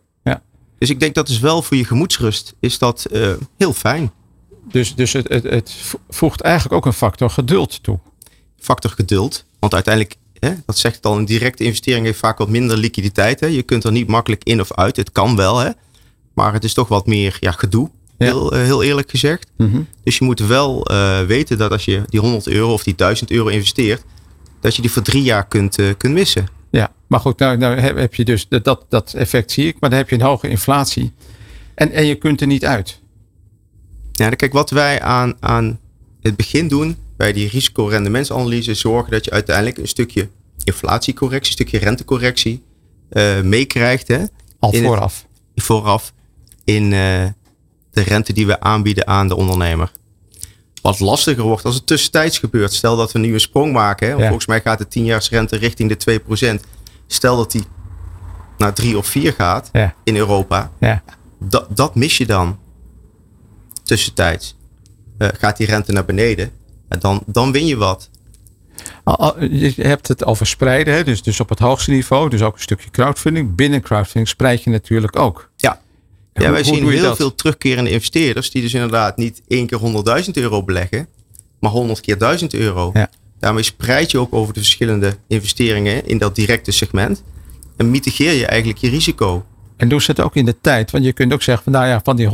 [0.79, 4.13] Dus ik denk dat is wel voor je gemoedsrust is dat uh, heel fijn.
[4.69, 5.75] Dus, dus het, het, het,
[6.09, 7.99] voegt eigenlijk ook een factor geduld toe.
[8.59, 9.45] Factor geduld.
[9.59, 13.41] Want uiteindelijk, hè, dat zegt het al, een directe investering heeft vaak wat minder liquiditeit.
[13.41, 13.47] Hè.
[13.47, 14.97] Je kunt er niet makkelijk in of uit.
[14.97, 15.71] Het kan wel, hè.
[16.35, 17.91] maar het is toch wat meer ja, gedoe.
[18.19, 18.27] Ja.
[18.27, 19.51] Heel, uh, heel eerlijk gezegd.
[19.57, 19.87] Mm -hmm.
[20.03, 23.31] Dus je moet wel uh, weten dat als je die 100 euro of die 1000
[23.31, 24.05] euro investeert,
[24.61, 26.49] dat je die voor drie jaar kunt, kunt missen.
[26.71, 29.99] Ja, maar goed, nou, nou heb je dus dat, dat effect zie ik, maar dan
[29.99, 31.13] heb je een hoge inflatie
[31.75, 33.01] en, en je kunt er niet uit.
[34.13, 35.81] Ja, kijk, wat wij aan, aan
[36.21, 40.29] het begin doen bij die risicorendementsanalyse, zorgen dat je uiteindelijk een stukje
[40.65, 42.63] inflatiecorrectie, een stukje rentecorrectie
[43.11, 44.09] uh, meekrijgt.
[44.09, 44.25] Hè,
[44.59, 45.27] Al vooraf.
[45.55, 46.13] Het, vooraf
[46.65, 46.91] in uh,
[47.91, 49.91] de rente die we aanbieden aan de ondernemer.
[50.87, 52.73] Wat lastiger wordt als het tussentijds gebeurt.
[52.73, 54.09] Stel dat we nu een sprong maken.
[54.09, 54.25] Hè, ja.
[54.27, 56.21] Volgens mij gaat de 10-jaarsrente richting de
[56.61, 56.67] 2%.
[57.07, 57.65] Stel dat die
[58.59, 59.95] naar 3 of 4 gaat ja.
[60.05, 60.71] in Europa.
[60.81, 61.03] Ja.
[61.39, 62.59] Dat, dat mis je dan
[63.83, 64.57] tussentijds.
[65.19, 66.51] Uh, gaat die rente naar beneden.
[66.89, 68.11] En dan, dan win je wat.
[69.39, 71.05] Je hebt het over spreiden, hè?
[71.05, 72.31] Dus, dus op het hoogste niveau.
[72.31, 73.55] Dus ook een stukje crowdfunding.
[73.55, 75.51] Binnen crowdfunding spreid je natuurlijk ook.
[75.57, 75.81] Ja,
[76.39, 77.17] ja, wij zien heel dat?
[77.17, 79.79] veel terugkerende investeerders die dus inderdaad niet één keer
[80.25, 81.09] 100.000 euro beleggen,
[81.61, 82.91] maar 100 keer 1000 euro.
[82.95, 83.11] Ja.
[83.39, 87.23] Daarmee spreid je ook over de verschillende investeringen in dat directe segment
[87.77, 89.45] en mitigeer je eigenlijk je risico.
[89.77, 90.91] En doe ze het ook in de tijd.
[90.91, 92.29] Want je kunt ook zeggen van nou ja, van die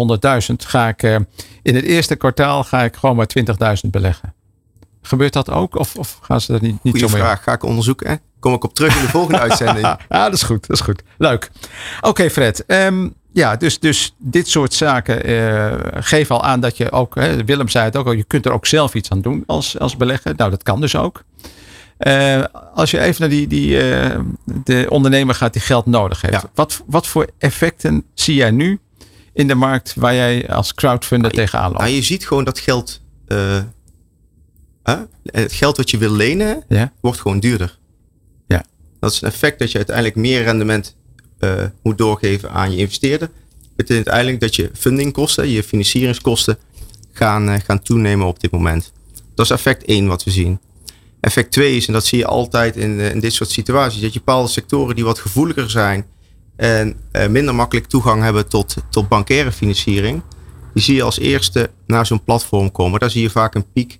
[0.50, 1.16] 100.000 ga ik uh,
[1.62, 3.30] in het eerste kwartaal ga ik gewoon maar
[3.84, 4.34] 20.000 beleggen.
[5.02, 5.76] Gebeurt dat ook?
[5.76, 7.22] Of, of gaan ze dat niet, niet Goeie zo mee?
[7.22, 7.42] vraag.
[7.42, 8.08] Ga ik onderzoeken.
[8.10, 8.14] Hè?
[8.38, 9.86] Kom ik op terug in de volgende uitzending.
[9.86, 10.66] ah, dat is goed.
[10.66, 11.02] Dat is goed.
[11.18, 11.50] Leuk.
[11.96, 12.64] Oké okay, Fred.
[12.66, 17.44] Um, ja, dus, dus dit soort zaken uh, geef al aan dat je ook, hè,
[17.44, 19.96] Willem zei het ook al, je kunt er ook zelf iets aan doen als, als
[19.96, 20.32] belegger.
[20.36, 21.24] Nou, dat kan dus ook.
[21.98, 24.18] Uh, als je even naar die, die, uh,
[24.64, 26.34] de ondernemer gaat die geld nodig heeft.
[26.34, 26.50] Ja.
[26.54, 28.80] Wat, wat voor effecten zie jij nu
[29.32, 31.80] in de markt waar jij als crowdfunder tegenaan loopt?
[31.80, 33.60] Nou, je ziet gewoon dat geld, eh,
[34.82, 36.92] hè, het geld wat je wil lenen, Ja.
[37.00, 37.78] wordt gewoon duurder.
[38.46, 38.64] Ja.
[39.00, 40.96] Dat is een effect dat je uiteindelijk meer rendement
[41.42, 43.30] eh, moet doorgeven aan je investeerder.
[43.76, 46.58] Betekent uiteindelijk dat je fundingkosten, je financieringskosten
[47.12, 48.92] gaan, eh, gaan toenemen op dit moment.
[49.34, 50.60] Dat is effect 1 wat we zien.
[51.20, 54.12] Effect 2 is, en dat zie je altijd in, eh, in dit soort situaties, dat
[54.12, 56.06] je bepaalde sectoren die wat gevoeliger zijn
[56.56, 56.96] en
[57.28, 60.22] minder makkelijk toegang hebben tot, tot bankaire financiering,
[60.74, 63.00] die zie je als eerste naar zo'n platform komen.
[63.00, 63.98] Daar zie je vaak een piek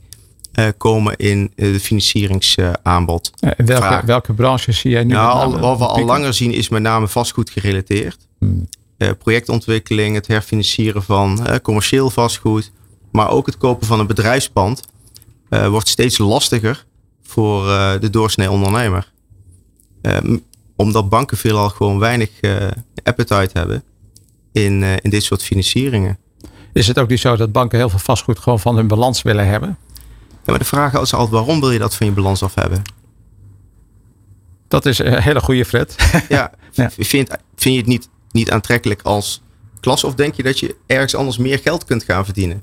[0.77, 3.31] komen in eh, de financieringsaanbod.
[3.39, 5.13] Eh, welke, welke branches zie jij nu?
[5.13, 8.27] Nou, al, wat we al langer zien is met name vastgoed gerelateerd.
[8.39, 8.69] Hmm.
[9.03, 12.73] Eh, projectontwikkeling, het herfinancieren van eh, commercieel vastgoed,
[13.13, 14.83] maar ook het kopen van een bedrijfspand
[15.49, 16.85] eh, wordt steeds lastiger
[17.23, 19.13] voor eh, de doorsnee ondernemer.
[20.03, 20.17] Eh,
[20.77, 22.57] omdat banken veelal gewoon weinig eh,
[23.03, 23.83] appetite hebben
[24.53, 26.19] in, eh, in dit soort financieringen.
[26.73, 29.47] Is het ook niet zo dat banken heel veel vastgoed gewoon van hun balans willen
[29.47, 29.79] hebben?
[30.45, 32.83] Ja, maar de vraag is altijd waarom wil je dat van je balans af hebben?
[34.69, 35.97] Dat is een hele goede Fred.
[36.29, 36.53] Ja,
[36.99, 39.43] Vind, vind je het niet, niet aantrekkelijk als
[39.81, 42.63] klas of denk je dat je ergens anders meer geld kunt gaan verdienen?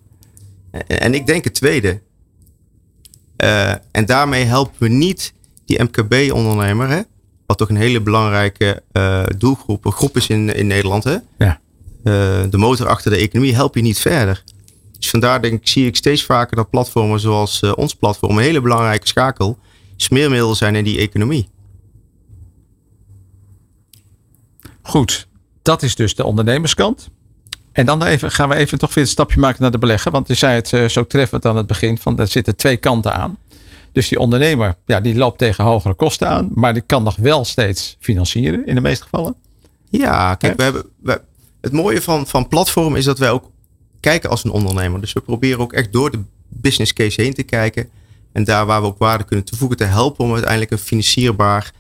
[0.72, 2.02] En, en ik denk het tweede.
[3.36, 5.34] Eh, en daarmee helpen we niet
[5.66, 7.06] die MKB-ondernemer,
[7.46, 11.04] wat toch een hele belangrijke eh, doelgroep groep is in, in Nederland.
[11.04, 11.18] Hè?
[11.38, 11.60] Ja.
[12.04, 14.44] Eh, de motor achter de economie help je niet verder.
[15.00, 18.44] Dus vandaar denk ik, zie ik steeds vaker dat platformen zoals eh, ons platform een
[18.44, 19.58] hele belangrijke schakel,
[19.96, 21.50] smeermiddel zijn in die economie.
[24.82, 25.28] Goed,
[25.62, 27.10] dat is dus de ondernemerskant.
[27.72, 30.12] En dan even, gaan we even toch weer een stapje maken naar de belegger.
[30.12, 33.14] Want je zei het eh, zo treffend aan het begin van er zitten twee kanten
[33.14, 33.38] aan.
[33.92, 36.50] Dus die ondernemer, ja, die loopt tegen hogere kosten aan.
[36.54, 39.36] Maar die kan nog wel steeds financieren in de meeste gevallen.
[39.90, 41.22] Ja, kijk, we hebben, we,
[41.62, 43.52] het mooie van, van platform is dat wij ook
[44.00, 45.02] kijken als een ondernemer.
[45.02, 47.90] Dus we proberen ook echt door de business case heen te kijken.
[48.32, 51.72] En daar waar we ook waarde kunnen toevoegen, te helpen om uiteindelijk een financierbaar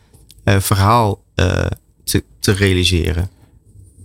[0.43, 1.65] eh, verhaal eh,
[2.03, 3.29] te, te realiseren.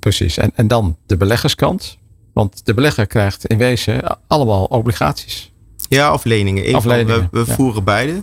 [0.01, 0.37] Precies.
[0.37, 1.99] En, en dan de beleggerskant.
[2.33, 5.53] Want de belegger krijgt in wezen allemaal obligaties.
[5.89, 6.69] Ja, of leningen.
[6.69, 7.55] Eén Of van- leningen, we we ja.
[7.55, 8.23] voeren beide.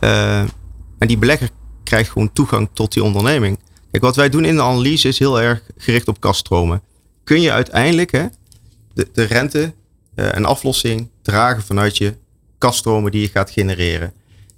[0.00, 0.38] Eh,
[0.98, 1.50] en die belegger
[1.84, 3.58] krijgt gewoon toegang tot die onderneming.
[3.90, 6.82] Kijk, wat wij doen in de analyse is heel erg gericht op kaststromen.
[7.24, 8.26] Kun je uiteindelijk hè,
[9.00, 9.72] de, de rente
[10.14, 12.14] eh, en aflossing dragen vanuit je
[12.58, 14.12] kaststromen die je gaat genereren?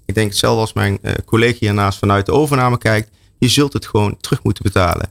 [0.04, 3.10] Ik denk hetzelfde als mijn eh, collega hiernaast vanuit de overname kijkt.
[3.38, 5.10] Je zult het gewoon terug moeten betalen.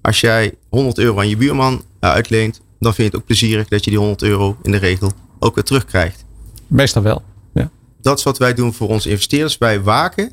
[0.00, 3.68] Als jij 100 euro aan je buurman eh, uitleent, dan vind je het ook plezierig
[3.68, 6.24] dat je die 100 euro in de regel ook weer terugkrijgt
[6.66, 7.22] Meestal wel.
[7.54, 7.70] Ja.
[8.00, 9.58] dat is wat wij doen voor onze investeerders.
[9.58, 10.32] Wij waken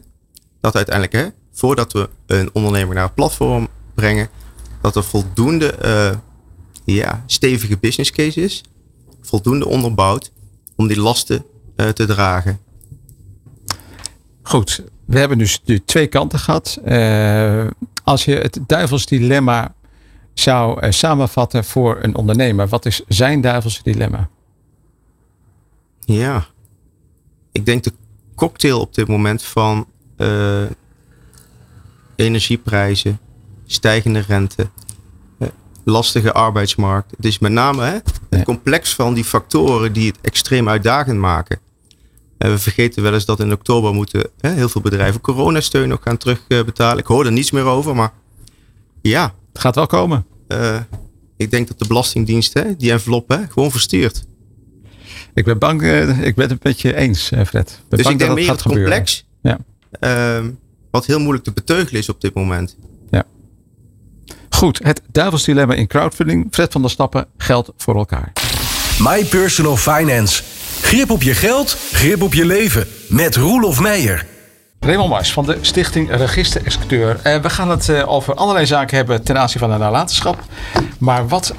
[0.62, 4.30] dat uiteindelijk, hè, voordat we een ondernemer naar het platform brengen,
[4.82, 5.76] dat er voldoende
[6.86, 8.64] ja, stevige business case is,
[9.22, 10.32] voldoende onderbouwd
[10.76, 11.46] om die lasten
[11.76, 12.60] eh, te dragen.
[14.42, 16.80] Goed, we hebben dus nu twee kanten gehad.
[16.84, 17.68] Eh,
[18.04, 19.76] als je het duivelsdilemma
[20.34, 24.30] zou eh, samenvatten voor een ondernemer, wat is zijn duivelsdilemma?
[26.00, 26.46] Ja,
[27.52, 27.94] ik denk de
[28.36, 29.88] cocktail op dit moment van
[32.16, 33.20] energieprijzen,
[33.66, 34.70] stijgende rente,
[35.86, 37.12] lastige arbeidsmarkt.
[37.16, 38.44] Het is met name hè, het Ja.
[38.44, 41.60] complex van die factoren die het extreem uitdagend maken.
[42.38, 46.00] En we vergeten wel eens dat in oktober moeten hè, heel veel bedrijven coronasteun nog
[46.04, 46.98] gaan terugbetalen.
[46.98, 48.12] Ik hoor er niets meer over, maar
[49.02, 50.26] ja, Het gaat wel komen.
[50.48, 50.80] eh,
[51.38, 54.24] ik denk dat de Belastingdienst hè, die envelop hè, gewoon verstuurt.
[55.34, 57.70] Ik ben bang, eh, ik ben het met je eens, eh, Fred.
[57.70, 58.92] Ik ben Dus ik denk meer dat het gaat gebeuren.
[58.92, 59.58] complex, Ja.
[60.00, 60.50] ehm,
[60.92, 62.78] wat heel moeilijk te beteugelen is op dit moment.
[64.56, 66.48] Goed, het duivelsdilemma in crowdfunding.
[66.52, 68.34] Fred van der Stappen, geld voor elkaar.
[69.00, 70.44] My Personal Finance.
[70.82, 72.88] Grip op je geld, grip op je leven.
[73.10, 74.26] Met Roelof Meijer.
[74.80, 77.20] Raymond Mars van de Stichting Register Executeur.
[77.24, 80.44] Eh, we gaan het eh, over allerlei zaken hebben ten aanzien van de nalatenschap.
[81.00, 81.54] Maar wat,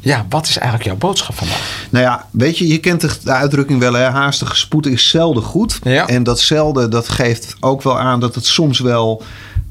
[0.00, 1.86] ja, wat is eigenlijk jouw boodschap vandaag?
[1.90, 4.04] Nou ja, weet je, je kent de, de uitdrukking wel, hè?
[4.04, 5.78] haastige spoed is zelden goed.
[5.82, 6.08] Ja.
[6.08, 9.22] En dat zelden, dat geeft ook wel aan dat het soms wel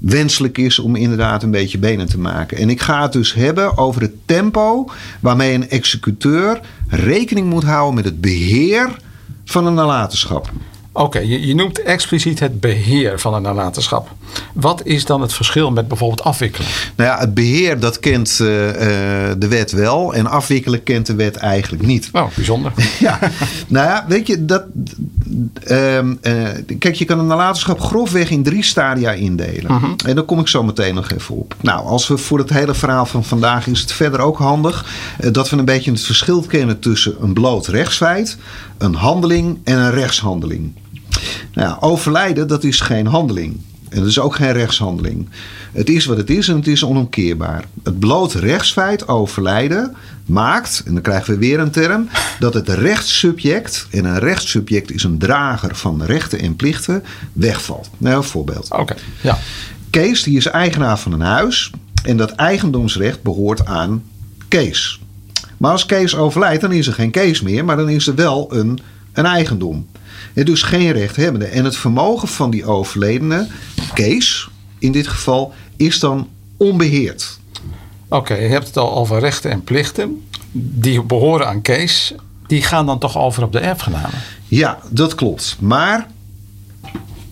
[0.03, 2.57] wenselijk is om inderdaad een beetje benen te maken.
[2.57, 4.89] En ik ga het dus hebben over het tempo
[5.19, 8.95] waarmee een executeur rekening moet houden met het beheer
[9.45, 10.51] van een nalatenschap.
[10.95, 14.11] Oké, je, je noemt expliciet het beheer van een nalatenschap.
[14.53, 16.67] Wat is dan het verschil met bijvoorbeeld afwikkelen?
[16.95, 21.15] Nou ja, het beheer dat kent eh, eh, de wet wel en afwikkelen kent de
[21.15, 22.09] wet eigenlijk niet.
[22.11, 22.71] Oh, bijzonder.
[22.99, 23.19] Ja,
[23.67, 24.63] nou ja, weet je, dat,
[25.63, 26.33] ehm, eh,
[26.79, 29.95] kijk, je kan een nalatenschap grofweg in drie stadia indelen.
[30.05, 31.55] En daar kom ik zo meteen nog even op.
[31.61, 34.85] Nou, als we voor het hele verhaal van vandaag is het verder ook handig
[35.31, 38.37] dat we een beetje het verschil kennen tussen een bloot rechtsfeit,
[38.77, 40.73] een handeling en een rechtshandeling.
[41.53, 43.59] Nou, ja, overlijden, dat is geen handeling.
[43.89, 45.29] En dat is ook geen rechtshandeling.
[45.71, 47.65] Het is wat het is en het is onomkeerbaar.
[47.83, 52.09] Het bloot rechtsfeit overlijden maakt, en dan krijgen we weer een term,
[52.39, 57.89] dat het rechtssubject, en een rechtssubject is een drager van rechten en plichten, wegvalt.
[57.97, 58.71] Nou, een voorbeeld.
[58.71, 59.37] Oké, ja.
[59.89, 61.71] Kees die is eigenaar van een huis
[62.03, 64.03] en dat eigendomsrecht behoort aan
[64.47, 64.99] Kees.
[65.57, 68.47] Maar als Kees overlijdt, dan is er geen Kees meer, maar dan is er wel
[68.53, 68.79] een,
[69.13, 69.87] een eigendom.
[70.33, 71.45] Dus geen rechthebbende.
[71.45, 73.47] En het vermogen van die overledene,
[73.93, 77.39] Kees in dit geval, is dan onbeheerd.
[78.07, 80.27] Oké, je hebt het al over rechten en plichten.
[80.51, 82.13] Die behoren aan Kees.
[82.47, 84.19] Die gaan dan toch over op de erfgenamen?
[84.47, 85.57] Ja, dat klopt.
[85.59, 86.07] Maar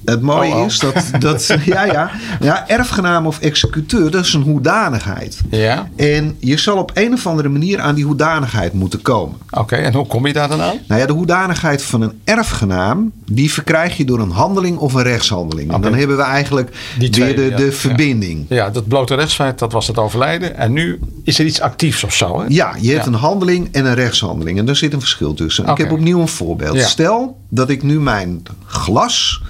[0.06, 0.66] het mooie Oh, oh.
[0.66, 5.40] is dat, dat ja, ja, ja, erfgenaam of executeur, dat is een hoedanigheid.
[5.50, 5.90] Ja.
[5.96, 9.38] En je zal op een of andere manier aan die hoedanigheid moeten komen.
[9.52, 10.76] Oké, en hoe kom je daar dan aan?
[10.88, 15.04] Nou ja, de hoedanigheid van een erfgenaam, die verkrijg je door een handeling of een
[15.04, 15.74] rechtshandeling.
[15.74, 17.72] En dan hebben we eigenlijk Die twee, weer de, de Ja.
[17.72, 18.46] verbinding.
[18.50, 20.58] Ja, dat blote rechtsfeit, dat was het overlijden.
[20.58, 22.46] En nu is er iets actiefs of zo, hè?
[22.48, 24.58] Ja, je hebt een handeling en een rechtshandeling.
[24.60, 25.66] En daar zit een verschil tussen.
[25.68, 26.80] Ik heb opnieuw een voorbeeld.
[26.82, 29.42] Stel dat ik nu mijn glas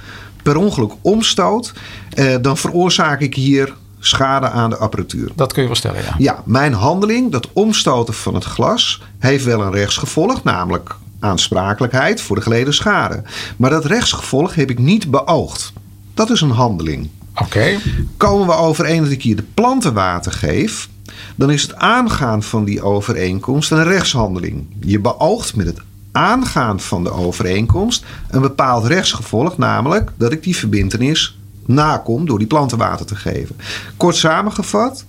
[0.44, 1.74] per ongeluk omstoot.
[2.10, 5.32] eh, dan veroorzaak ik hier schade aan de apparatuur.
[5.36, 6.16] Dat kun je wel stellen, ja.
[6.18, 12.36] Ja, mijn handeling, dat omstoten van het glas, heeft wel een rechtsgevolg, namelijk aansprakelijkheid voor
[12.36, 13.24] de geleden schade.
[13.58, 15.74] Maar dat rechtsgevolg heb ik niet beoogd.
[16.14, 17.10] Dat is een handeling.
[17.36, 17.78] Oké,
[18.18, 20.90] Komen we overeen dat ik hier de planten water geef,
[21.36, 24.66] dan is het aangaan van die overeenkomst een rechtshandeling.
[24.80, 25.80] Je beoogt met het
[26.12, 32.48] aangaan van de overeenkomst een bepaald rechtsgevolg, namelijk dat ik die verbintenis nakom door die
[32.48, 33.56] planten water te geven.
[33.98, 35.06] Kort samengevat,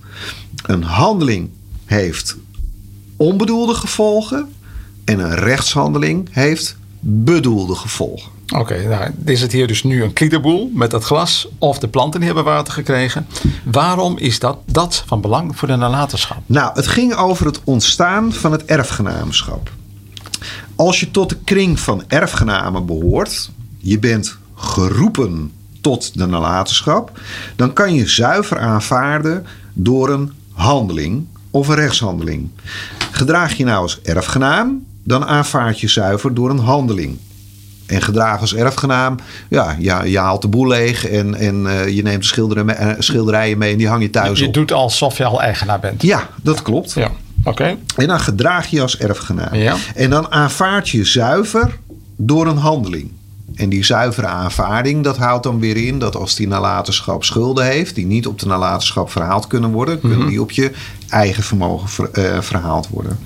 [0.65, 1.49] een handeling
[1.85, 2.37] heeft
[3.17, 4.53] onbedoelde gevolgen
[5.05, 8.31] en een rechtshandeling heeft bedoelde gevolgen.
[8.55, 8.87] oké.
[8.87, 12.43] nou, is het hier dus nu een kliederboel met dat glas of de planten hebben
[12.43, 13.27] water gekregen.
[13.63, 16.41] Waarom is dat, dat van belang voor de nalatenschap?
[16.45, 19.71] Nou, het ging over het ontstaan van het erfgenaamschap.
[20.75, 27.19] Als je tot de kring van erfgenamen behoort, je bent geroepen tot de nalatenschap,
[27.55, 32.49] dan kan je zuiver aanvaarden door een handeling of een rechtshandeling.
[33.11, 37.17] Gedraag je nou als erfgenaam, dan aanvaard je zuiver door een handeling.
[37.85, 39.15] En gedrag als erfgenaam,
[39.49, 42.95] ja, ja je haalt de boel leeg en, en eh, je neemt de mee- eh,
[42.99, 44.53] schilderijen mee en die hang je thuis Je op.
[44.53, 46.01] doet alsof je al eigenaar bent.
[46.01, 46.93] Ja, dat klopt.
[46.93, 47.11] Ja,
[47.43, 47.77] oké.
[47.95, 49.55] En dan gedraag je als erfgenaam.
[49.55, 49.75] Ja.
[49.95, 51.77] En dan aanvaard je zuiver
[52.17, 53.11] door een handeling.
[53.55, 57.95] En die zuivere aanvaarding, dat houdt dan weer in dat als die nalatenschap schulden heeft,
[57.95, 60.07] die niet op de nalatenschap verhaald kunnen worden, Mhm.
[60.07, 60.71] kunnen die op je
[61.09, 63.19] eigen vermogen ver- eh, verhaald worden.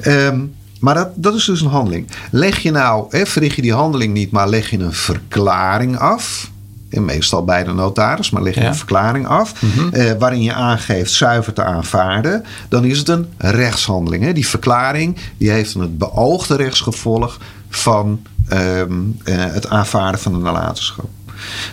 [0.00, 0.40] Ehm,
[0.80, 2.06] maar dat, dat is dus een handeling.
[2.30, 6.50] Leg je nou, hè, verricht je die handeling niet, maar leg je een verklaring af.
[6.90, 8.66] En meestal bij de notaris, maar leg je Ja.
[8.68, 9.52] een verklaring af.
[9.92, 12.44] eh, waarin je aangeeft zuiver te aanvaarden.
[12.68, 14.24] Dan is het een rechtshandeling.
[14.24, 14.32] Hè.
[14.32, 18.92] Die verklaring die heeft een het beoogde rechtsgevolg van ehm,
[19.24, 21.08] eh, het aanvaarden van de nalatenschap.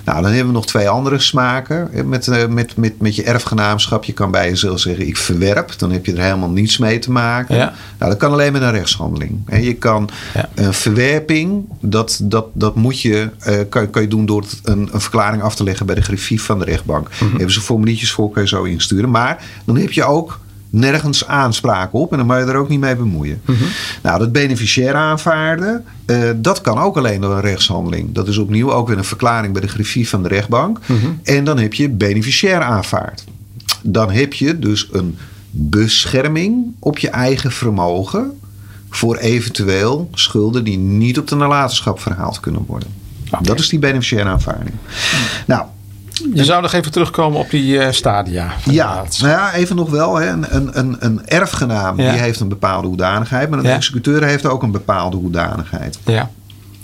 [0.06, 1.88] Nou, dan hebben we nog twee andere smaken.
[1.92, 4.04] hè, Met, eh, met, met, met je erfgenaamschap.
[4.04, 5.74] Je kan bij jezelf zeggen: ik verwerp.
[5.78, 7.56] Dan heb je er helemaal niets mee te maken.
[7.56, 7.74] Ja.
[7.98, 9.40] Nou, dat kan alleen met een rechtshandeling.
[9.46, 10.50] En je kan Ja.
[10.56, 15.02] een verwerping, dat, dat, dat moet je, eh, kan, kan je doen door een, een
[15.02, 17.10] verklaring af te leggen bij de griffier van de rechtbank.
[17.10, 17.30] Mhm.
[17.32, 19.10] Hebben ze formuliertjes voor, kan je zo insturen.
[19.10, 20.40] Maar dan heb je ook
[20.72, 23.42] nergens aanspraak op en dan moet je er ook niet mee bemoeien.
[23.46, 23.64] Mhm.
[24.02, 28.14] Nou, dat beneficiair aanvaarden, eh, dat kan ook alleen door een rechtshandeling.
[28.14, 30.80] Dat is opnieuw ook weer een verklaring bij de griffier van de rechtbank.
[30.86, 31.08] Mhm.
[31.24, 33.24] En dan heb je beneficiair aanvaard.
[33.82, 35.18] Dan heb je dus een
[35.52, 38.40] bescherming op je eigen vermogen
[38.90, 42.90] voor eventueel schulden die niet op de nalatenschap verhaald kunnen worden.
[43.42, 44.76] Dat is die beneficiaire aanvaarding.
[45.48, 45.66] Nou,
[46.34, 48.52] Je zou nog even terugkomen op die eh, stadia.
[48.66, 50.16] ja, nou ja, even nog wel.
[50.16, 50.28] Hè.
[50.30, 52.12] Een, een, een, een erfgenaam Ja.
[52.12, 53.76] die heeft een bepaalde hoedanigheid, maar een Ja.
[53.76, 56.00] executeur heeft ook een bepaalde hoedanigheid.
[56.06, 56.30] Ja.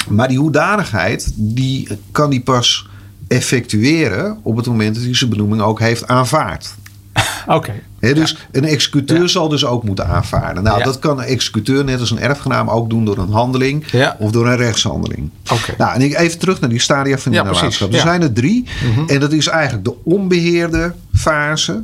[0.07, 2.87] Maar die hoedanigheid, die kan die pas
[3.27, 6.75] effectueren op het moment dat hij zijn benoeming ook heeft aanvaard.
[7.47, 7.73] Oké.
[7.99, 10.63] Dus een executeur zal dus ook moeten aanvaarden.
[10.63, 10.83] Nou, Ja.
[10.83, 13.85] dat kan een executeur net als een erfgenaam ook doen door een handeling
[14.19, 15.29] of door een rechtshandeling.
[15.53, 15.73] Oké.
[15.77, 17.47] Nou, en ik even terug naar die stadia van precies.
[17.51, 17.89] nalatenschap.
[17.89, 17.95] Er.
[17.97, 18.07] Mhm.
[18.07, 18.65] zijn er drie.
[19.07, 21.83] En dat is eigenlijk de onbeheerde fase.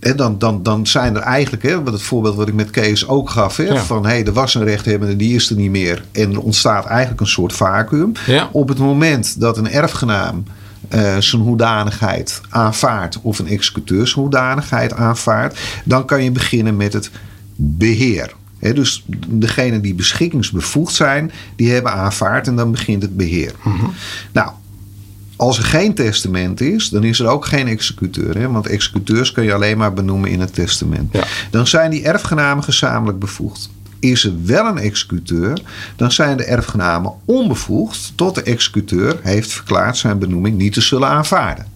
[0.00, 3.08] En dan, dan, dan zijn er eigenlijk, hè, wat het voorbeeld wat ik met Kees
[3.08, 6.04] ook gaf, hè, van hey, er was een rechthebbende, die is er niet meer.
[6.12, 8.12] En er ontstaat eigenlijk een soort vacuüm.
[8.52, 10.44] Op het moment dat een erfgenaam
[10.88, 16.92] eh, zijn hoedanigheid aanvaardt of een executeur zijn hoedanigheid aanvaardt, dan kan je beginnen met
[16.92, 17.10] het
[17.56, 18.34] beheer.
[18.58, 23.52] Dus degenen die beschikkingsbevoegd zijn, die hebben aanvaard en dan begint het beheer.
[24.32, 24.50] Nou,
[25.36, 28.38] als er geen testament is, dan is er ook geen executeur.
[28.38, 28.50] Hè?
[28.50, 31.12] Want executeurs kun je alleen maar benoemen in het testament.
[31.12, 31.24] Ja.
[31.50, 33.70] Dan zijn die erfgenamen gezamenlijk bevoegd.
[34.10, 35.60] Is er wel een executeur,
[35.96, 41.08] dan zijn de erfgenamen onbevoegd tot de executeur heeft verklaard zijn benoeming niet te zullen
[41.08, 41.66] aanvaarden.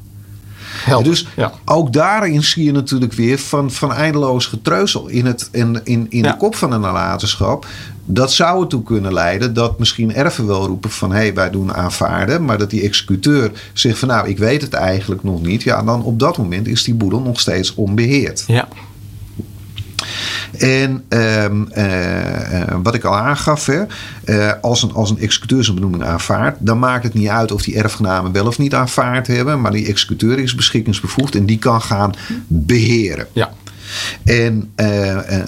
[0.84, 1.10] Helder.
[1.10, 1.52] Dus ja.
[1.64, 6.22] ook daarin zie je natuurlijk weer van, van eindeloos getreuzel in, het, in, in, in
[6.22, 6.30] Ja.
[6.30, 7.66] de kop van een nalatenschap.
[8.04, 11.74] Dat zou ertoe kunnen leiden dat misschien erven wel roepen van hé, hey, wij doen
[11.74, 12.44] aanvaarden.
[12.44, 15.62] Maar dat die executeur zegt van nou, ik weet het eigenlijk nog niet.
[15.62, 18.44] Ja, dan op dat moment is die boedel nog steeds onbeheerd.
[18.46, 18.68] ja.
[20.58, 23.82] En ehm, eh, eh, wat ik al aangaf, hè,
[24.24, 27.62] eh, als, een, als een executeur zijn benoeming aanvaardt, dan maakt het niet uit of
[27.62, 29.60] die erfgenamen wel of niet aanvaard hebben.
[29.60, 32.12] Maar die executeur is beschikkingsbevoegd en die kan gaan
[32.46, 33.26] beheren.
[33.32, 33.52] ja.
[34.24, 34.72] En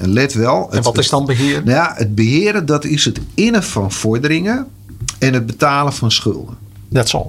[0.01, 0.68] let wel.
[0.70, 1.57] En het- wat is dan beheer?
[1.64, 4.66] Nou ja, het beheren dat is het innen van vorderingen
[5.18, 6.55] en het betalen van schulden.
[6.92, 7.26] That's all.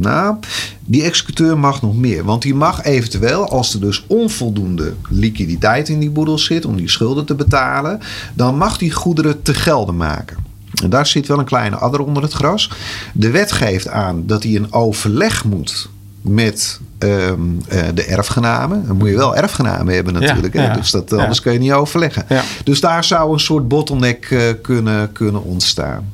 [0.00, 0.36] Nou,
[0.84, 2.24] die executeur mag nog meer.
[2.24, 6.88] Want die mag eventueel, als er dus onvoldoende liquiditeit in die boedel zit om die
[6.88, 8.00] schulden te betalen,
[8.34, 10.36] dan mag die goederen te gelden maken.
[10.82, 12.70] En daar zit wel een kleine adder onder het gras.
[13.12, 15.88] De wet geeft aan dat hij een overleg moet
[16.22, 18.86] met ehm, eh, de erfgenamen.
[18.86, 20.54] Dan moet je wel erfgenamen hebben natuurlijk.
[20.54, 20.66] Ja, hè?
[20.66, 20.74] ja.
[20.74, 21.16] Dus dat, Ja.
[21.16, 22.26] anders kun je niet overleggen.
[22.64, 26.12] Dus daar zou een soort bottleneck eh, kunnen, kunnen ontstaan.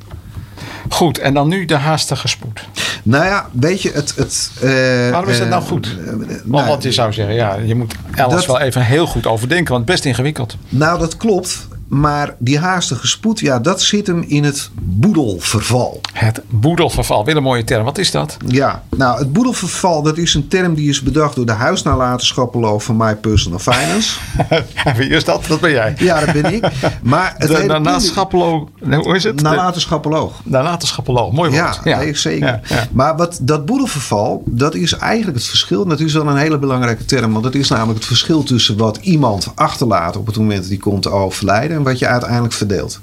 [0.88, 2.64] Goed, en dan nu de haastige spoed.
[3.02, 4.14] Nou ja, weet je, het...
[4.16, 4.70] het eh,
[5.10, 5.86] Waarom is dat nou eh, goed?
[6.00, 9.06] eh, Want, nou, want je zou zeggen, ja, je moet alles Dat- wel even heel
[9.06, 10.56] goed overdenken, want het is best ingewikkeld.
[10.68, 11.68] Nou, dat klopt.
[11.88, 16.00] Maar die haastige spoed, ja, dat zit hem in het boedelverval.
[16.12, 17.84] Het boedelverval, weer een mooie term.
[17.84, 18.36] Wat is dat?
[18.46, 22.96] Ja, nou, het boedelverval, dat is een term die is bedacht door de huisnalatenschappenloof van
[22.96, 24.18] My Personal Finance.
[24.96, 25.44] Wie is dat?
[25.46, 25.94] Dat ben jij.
[25.98, 26.68] Ja, dat ben ik.
[27.02, 28.66] Maar het De.
[28.80, 29.36] Nee, Hoe is het?
[29.36, 30.40] De Nalatenschappenloog.
[30.44, 31.32] nalatenschappenloog.
[31.32, 31.80] Mooi woord.
[31.84, 32.46] Ja, zeker.
[32.46, 32.86] Ja, ja.
[32.92, 35.86] Maar wat, dat boedelverval, dat is eigenlijk het verschil.
[35.86, 37.32] Dat is wel een hele belangrijke term.
[37.32, 40.76] Want dat is namelijk het verschil tussen wat iemand achterlaat op het moment dat hij
[40.76, 41.75] komt te overlijden.
[41.76, 43.00] En wat je uiteindelijk verdeelt.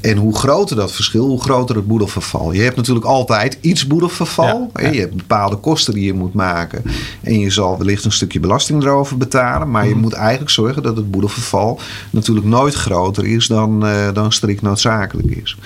[0.00, 2.52] En hoe groter dat verschil, hoe groter het boedelverval.
[2.52, 4.70] Je hebt natuurlijk altijd iets boedelverval.
[4.74, 4.86] Ja, hè.
[4.86, 4.92] ja.
[4.92, 6.82] Je hebt bepaalde kosten die je moet maken.
[7.20, 9.70] En je zal wellicht een stukje belasting erover betalen.
[9.70, 10.00] Maar je Mhm.
[10.00, 15.28] moet eigenlijk zorgen dat het boedelverval natuurlijk nooit groter is dan, eh, dan strikt noodzakelijk
[15.42, 15.56] is.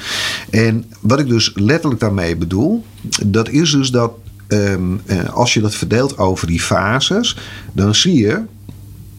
[0.50, 2.84] En wat ik dus letterlijk daarmee bedoel,
[3.26, 4.12] dat is dus dat
[4.48, 7.36] ehm, eh, als je dat verdeelt over die fases,
[7.72, 8.40] dan zie je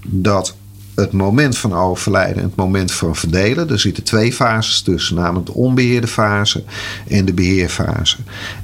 [0.05, 0.55] dat
[0.95, 5.45] het moment van overlijden en het moment van verdelen, er zitten twee fases tussen, namelijk
[5.45, 6.63] de onbeheerde fase
[7.07, 8.17] en de beheerfase.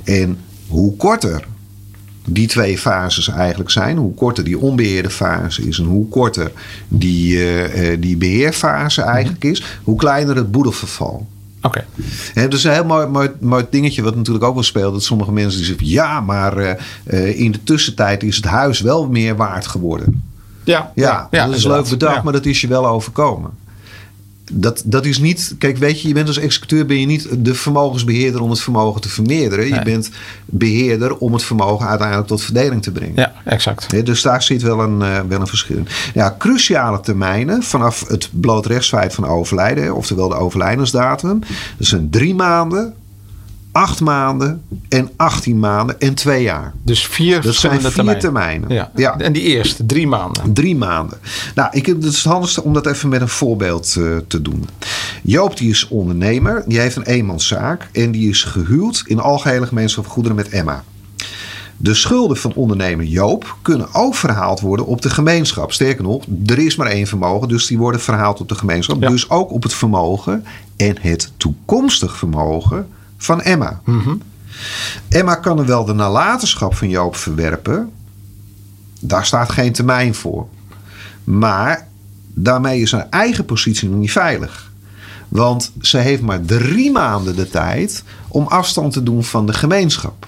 [0.04, 1.44] En hoe korter
[2.26, 6.52] die twee fases eigenlijk zijn, hoe korter die onbeheerde fase is en hoe korter
[6.88, 11.28] die, eh, eh, die beheerfase eigenlijk is, hoe kleiner het boedelverval.
[11.62, 11.86] Oké.
[12.34, 14.94] Hè, dus een heel mooi, mooi, mooi dingetje wat natuurlijk ook wel speelt.
[14.94, 16.58] Dat sommige mensen die zeggen, ja, maar
[17.04, 20.31] eh, in de tussentijd is het huis wel meer waard geworden.
[20.64, 23.52] Ja, Ja, dat is leuk bedacht, maar dat is je wel overkomen.
[24.54, 27.54] Dat, dat is niet, kijk, weet je, je bent als executeur ben je niet de
[27.54, 29.68] vermogensbeheerder om het vermogen te vermeerderen.
[29.68, 30.10] Je bent
[30.46, 33.16] beheerder om het vermogen uiteindelijk tot verdeling te brengen.
[33.16, 34.06] Ja, exact.
[34.06, 35.88] Dus daar zit wel een, eh, wel een verschil in.
[36.14, 41.40] Ja, cruciale termijnen vanaf het bloot rechtsfeit van overlijden, oftewel de overlijdensdatum.
[41.78, 42.94] Dat zijn drie maanden,
[43.72, 46.74] acht maanden en 18 maanden en twee jaar.
[46.84, 48.22] Dus vier Dat zijn vier termijnen.
[48.22, 48.70] termijnen.
[48.70, 48.92] Ja.
[48.96, 49.18] Ja.
[49.18, 50.54] En die eerste, drie maanden.
[50.54, 51.18] Drie maanden.
[51.56, 54.42] Nou, ik heb, het is het handigste om dat even met een voorbeeld eh, te
[54.42, 54.68] doen.
[55.24, 56.64] Joop die is ondernemer.
[56.68, 57.90] Die heeft een eenmanszaak.
[57.92, 60.84] En die is gehuwd in algehele gemeenschap goederen met Emma.
[61.78, 65.72] De schulden van ondernemer Joop kunnen ook verhaald worden op de gemeenschap.
[65.72, 69.02] Sterker nog, er is maar één vermogen, dus die worden verhaald op de gemeenschap.
[69.02, 69.10] Ja.
[69.10, 70.46] Dus ook op het vermogen
[70.78, 72.88] en het toekomstig vermogen
[73.22, 73.82] van Emma.
[75.10, 77.92] Emma kan er wel de nalatenschap van Joop verwerpen.
[79.00, 80.48] Daar staat geen termijn voor.
[81.24, 81.88] Maar
[82.34, 84.72] daarmee is haar eigen positie nog niet veilig.
[85.28, 90.28] Want ze heeft maar drie maanden de tijd om afstand te doen van de gemeenschap.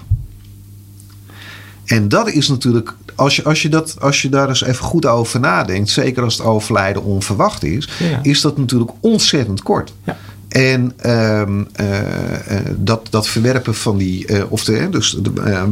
[1.84, 5.06] En dat is natuurlijk, als je, als je, dat, als je daar eens even goed
[5.06, 8.18] over nadenkt, zeker als het overlijden onverwacht is, Ja.
[8.22, 9.92] is dat natuurlijk ontzettend kort.
[10.04, 10.16] Ja.
[10.54, 15.18] En ehm, eh, eh, dat, dat verwerpen van die, eh, of de, dus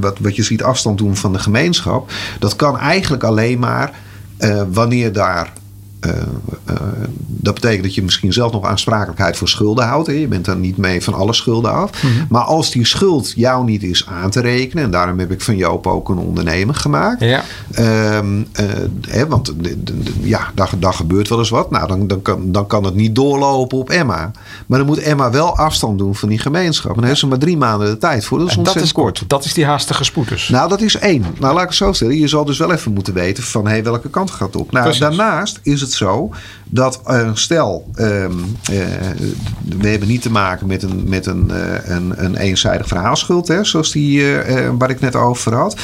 [0.00, 3.92] wat, wat je ziet afstand doen van de gemeenschap, dat kan eigenlijk alleen maar
[4.72, 5.52] wanneer daar
[7.26, 10.06] dat betekent dat je misschien zelf nog aansprakelijkheid voor schulden houdt.
[10.06, 10.12] Hè.
[10.12, 12.02] Je bent dan niet mee van alle schulden af.
[12.02, 12.12] Mhm.
[12.28, 15.56] Maar als die schuld jou niet is aan te rekenen, en daarom heb ik van
[15.56, 17.20] Joop ook een ondernemer gemaakt.
[17.20, 17.42] Ja.
[17.72, 18.64] Ehm, eh,
[19.08, 19.54] hè, want
[20.20, 21.70] ja, daar, daar gebeurt wel eens wat.
[21.70, 24.30] Nou, dan, dan, kan, dan kan het niet doorlopen op Emma.
[24.66, 26.90] Maar dan moet Emma wel afstand doen van die gemeenschap.
[26.90, 28.38] En daar heeft ze maar drie maanden de tijd voor.
[28.38, 29.18] Dat is En dat is kort.
[29.18, 29.28] kort.
[29.28, 30.48] Dat is die haastige spoed dus.
[30.48, 31.24] Nou, dat is één.
[31.38, 32.18] Nou, laat ik het zo stellen.
[32.18, 34.72] Je zal dus wel even moeten weten van hey, welke kant gaat het op.
[34.72, 35.00] Nou, Precies.
[35.00, 36.30] daarnaast is het zo
[36.74, 37.00] dat
[37.34, 38.32] stel, ehm,
[38.70, 38.76] eh,
[39.78, 43.64] we hebben niet te maken met een, met een, eh, een, een eenzijdig verhaalschuld, hè,
[43.64, 45.76] zoals die eh, waar ik net over had.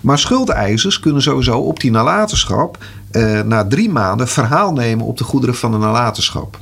[0.00, 2.78] Maar schuldeisers kunnen sowieso op die nalatenschap
[3.44, 6.58] na drie maanden verhaal nemen op de goederen van de nalatenschap.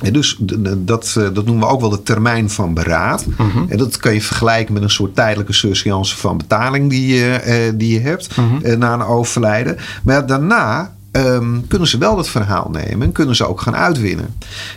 [0.00, 0.36] En dus
[0.78, 3.24] dat, dat noemen we ook wel de termijn van beraad.
[3.68, 7.92] En dat kan je vergelijken met een soort tijdelijke surseance van betaling die je, die
[7.92, 8.28] je hebt
[8.62, 9.76] eh, na een overlijden.
[10.02, 14.34] Maar daarna ehm, kunnen ze wel dat verhaal nemen en kunnen ze ook gaan uitwinnen.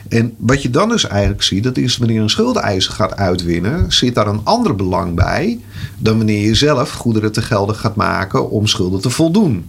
[0.07, 4.15] En wat je dan dus eigenlijk ziet, dat is wanneer een schuldeiser gaat uitwinnen, zit
[4.15, 5.59] daar een ander belang bij
[5.97, 9.65] dan wanneer je zelf goederen te gelden gaat maken om schulden te voldoen.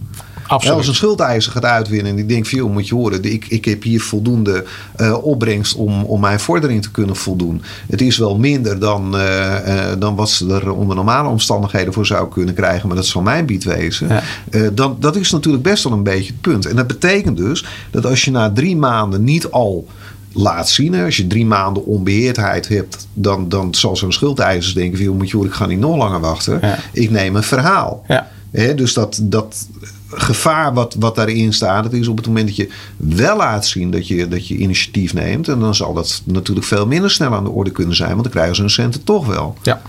[0.51, 0.77] Absoluut.
[0.77, 3.65] Als een schuldeiser gaat uitwinnen en die denkt van joh, moet je horen, ik, ik
[3.65, 7.61] heb hier voldoende eh, opbrengst om, om mijn vordering te kunnen voldoen.
[7.89, 12.05] Het is wel minder dan, eh, eh, dan wat ze er onder normale omstandigheden voor
[12.05, 14.07] zou kunnen krijgen, maar dat zal mijn bied wezen.
[14.07, 14.69] Ja.
[14.69, 16.65] Dan, dat is natuurlijk best wel een beetje het punt.
[16.65, 19.87] En dat betekent dus dat als je na drie maanden niet al
[20.33, 20.95] laat zien.
[20.95, 25.35] Als je drie maanden onbeheerdheid hebt, dan, dan zal zo'n schuldeiser denken: van, moet je
[25.35, 26.57] horen, ik ga niet nog langer wachten.
[26.61, 26.77] Ja.
[26.93, 28.03] Ik neem een verhaal.
[28.07, 28.27] Ja.
[28.75, 29.67] Dus dat, dat
[30.13, 33.91] gevaar wat, wat daarin staat, dat is op het moment dat je wel laat zien
[33.91, 35.47] dat je, dat je initiatief neemt.
[35.47, 38.31] En dan zal dat natuurlijk veel minder snel aan de orde kunnen zijn, want dan
[38.31, 39.57] krijgen ze hun centen toch wel.
[39.61, 39.81] Ja.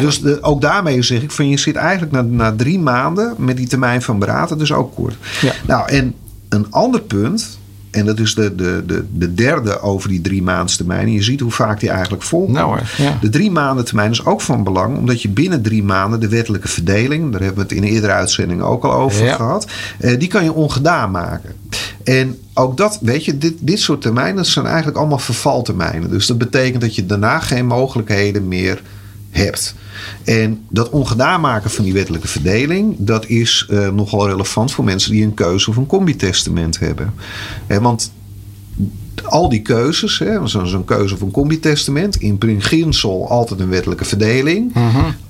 [0.00, 3.56] Dus de- ook daarmee zeg ik van je zit eigenlijk na, na drie maanden met
[3.56, 5.16] die termijn van beraden, dus ook kort.
[5.40, 5.52] Ja.
[5.66, 6.14] Nou, en
[6.48, 7.58] een ander punt,
[7.98, 11.06] en dat is de, de, de, de derde over die drie maanden termijn.
[11.06, 12.56] En je ziet hoe vaak die eigenlijk volkomt.
[12.56, 13.18] Nou ja.
[13.20, 16.68] De drie maanden termijn is ook van belang, omdat je binnen drie maanden de wettelijke
[16.68, 19.34] verdeling, daar hebben we het in eerdere uitzending ook al over Ja.
[19.34, 19.66] gehad,
[19.98, 21.52] eh, die kan je ongedaan maken.
[22.04, 26.10] En ook dat, weet je, dit, dit soort termijnen dat zijn eigenlijk allemaal vervaltermijnen.
[26.10, 28.82] Dus dat betekent dat je daarna geen mogelijkheden meer hebt.
[30.24, 35.10] En dat ongedaan maken van die wettelijke verdeling, dat is eh, nogal relevant voor mensen
[35.12, 37.14] die een keuze of een combi-testament hebben.
[37.66, 38.12] Want
[39.22, 44.72] al die keuzes, zo'n keuze of een combi-testament, in beginsel altijd een wettelijke verdeling.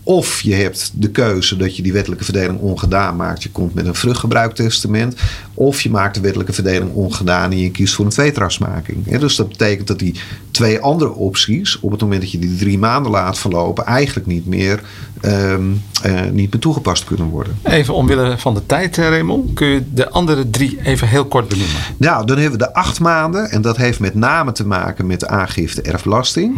[0.09, 3.43] Of je hebt de keuze dat je die wettelijke verdeling ongedaan maakt.
[3.43, 5.17] Je komt met een vruchtgebruiktestament.
[5.55, 9.19] Of je maakt de wettelijke verdeling ongedaan en je kiest voor een tweetrasmaking.
[9.19, 10.15] Dus dat betekent dat die
[10.51, 14.47] twee andere opties, op het moment dat je die drie maanden laat verlopen, eigenlijk niet
[14.47, 14.81] meer,
[15.21, 15.63] ehm,
[16.03, 17.59] eh, niet meer toegepast kunnen worden.
[17.63, 19.55] Even omwille van de tijd, eh, Raymond.
[19.55, 21.77] Kun je de andere drie even heel kort benoemen?
[21.97, 23.51] Nou, dan hebben we de acht maanden.
[23.51, 26.57] En dat heeft met name te maken met de aangifte erfbelasting.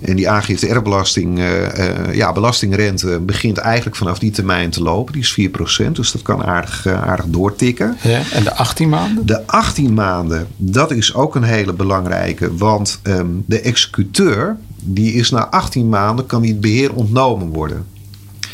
[0.00, 2.32] En die aangifte erfbelasting, eh, ja,
[2.70, 5.12] belastingrente begint eigenlijk vanaf die termijn te lopen.
[5.12, 5.32] Die is
[5.88, 7.96] 4%, dus dat kan aardig, eh, aardig doortikken.
[8.02, 8.20] Ja.
[8.32, 9.26] En de 18 maanden?
[9.26, 12.56] De 18 maanden, dat is ook een hele belangrijke.
[12.56, 17.86] Want ehm, de executeur, die is na 18 maanden, kan die het beheer ontnomen worden.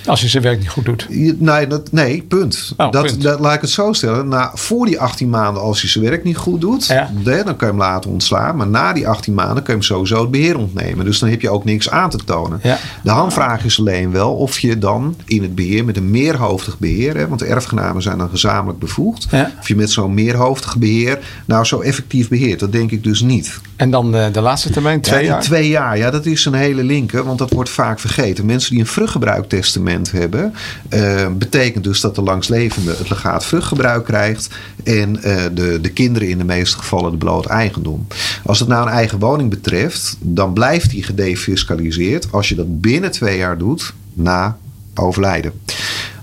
[0.07, 1.07] Als je zijn werk niet goed doet.
[1.11, 2.73] Je- Nee, dat, nee punt.
[2.77, 3.23] Oh, dat, punt.
[3.23, 4.29] dat laat ik het zo stellen.
[4.29, 7.11] Na, voor die 18 maanden, als hij zijn werk niet goed doet, Ja.
[7.25, 8.57] dan kan je hem laten ontslaan.
[8.57, 11.05] Maar na die 18 maanden kun je hem sowieso het beheer ontnemen.
[11.05, 12.61] Dus dan heb je ook niks aan te tonen.
[12.63, 12.79] Ja.
[13.03, 17.17] De handvraag is alleen wel of je dan in het beheer met een meerhoofdig beheer,
[17.17, 19.51] hè, want de erfgenamen zijn dan gezamenlijk bevoegd, Ja.
[19.61, 22.61] of je met zo'n meerhoofdig beheer nou zo effectief beheert.
[22.61, 23.61] Dat denk ik dus niet.
[23.77, 25.41] En dan eh, de laatste termijn, twee jaar?
[25.41, 28.47] twee jaar, ja, dat is een hele linker, want dat wordt vaak vergeten.
[28.47, 30.55] Mensen die een vruchtgebruiktestament hebben,
[30.89, 34.49] eh, betekent dus dat de langslevende het legaat vruchtgebruik krijgt
[34.85, 38.07] en eh, de, de kinderen in de meeste gevallen de bloot eigendom.
[38.45, 43.11] Als het nou een eigen woning betreft, dan blijft die gedefiscaliseerd als je dat binnen
[43.11, 44.57] twee jaar doet na
[44.95, 45.53] overlijden.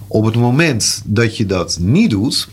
[0.07, 2.47] Op het moment dat je dat niet doet,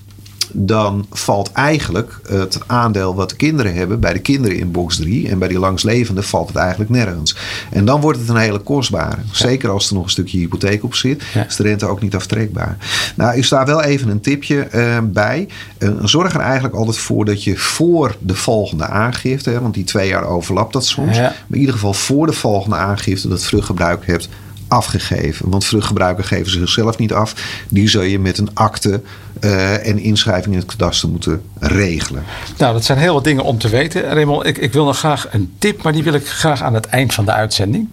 [0.52, 5.28] dan valt eigenlijk het aandeel wat de kinderen hebben bij de kinderen in box 3
[5.28, 7.36] en bij die langslevende valt het eigenlijk nergens.
[7.70, 9.16] En dan wordt het een hele kostbare.
[9.32, 12.76] Zeker als er nog een stukje hypotheek op zit, is de rente ook niet aftrekbaar.
[13.16, 15.48] Nou, is daar wel even een tipje eh, bij.
[15.78, 19.84] Eh, zorg er eigenlijk altijd voor dat je voor de volgende aangifte, hè, want die
[19.84, 21.22] twee jaar overlapt dat soms, Ja.
[21.22, 24.28] maar in ieder geval voor de volgende aangifte dat vruchtgebruik hebt
[24.68, 25.50] afgegeven.
[25.50, 27.34] Want vruchtgebruikers geven zichzelf niet af.
[27.68, 29.00] Die zul je met een akte
[29.40, 32.24] eh, en inschrijving in het kadaster moeten regelen.
[32.58, 34.02] Nou, dat zijn heel wat dingen om te weten.
[34.02, 36.86] Raymond, ik, ik wil nog graag een tip, maar die wil ik graag aan het
[36.86, 37.88] eind van de uitzending.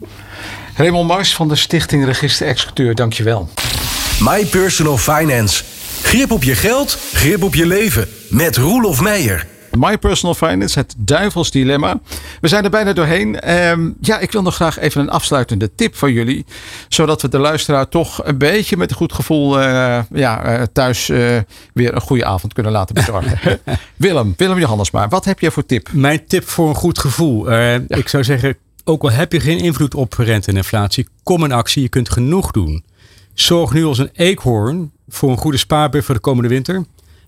[0.76, 3.50] Raymond Mars van de Stichting Register Executeur, dankjewel.
[4.20, 5.64] My Personal Finance.
[6.02, 8.08] Grip op je geld, grip op je leven.
[8.30, 9.48] Met Roelof Meijer.
[9.78, 12.00] My Personal Finance, het duivels dilemma.
[12.42, 13.40] We zijn er bijna doorheen.
[13.40, 16.46] Ehm, ja, ik wil nog graag even een afsluitende tip van jullie.
[16.88, 21.10] Zodat we de luisteraar toch een beetje met een goed gevoel eh, ja, eh, thuis
[21.10, 21.38] eh,
[21.74, 23.60] weer een goede avond kunnen laten bezorgen.
[23.96, 25.90] Willem, Willem Johannesma, wat heb jij voor tip?
[25.92, 27.52] Mijn tip voor een goed gevoel.
[27.88, 31.52] Ik zou zeggen, ook al heb je geen invloed op rente en inflatie, kom in
[31.52, 31.82] actie.
[31.82, 32.84] Je kunt genoeg doen.
[33.34, 36.86] Zorg nu als een eekhoorn voor een goede spaarbuffer de komende winter.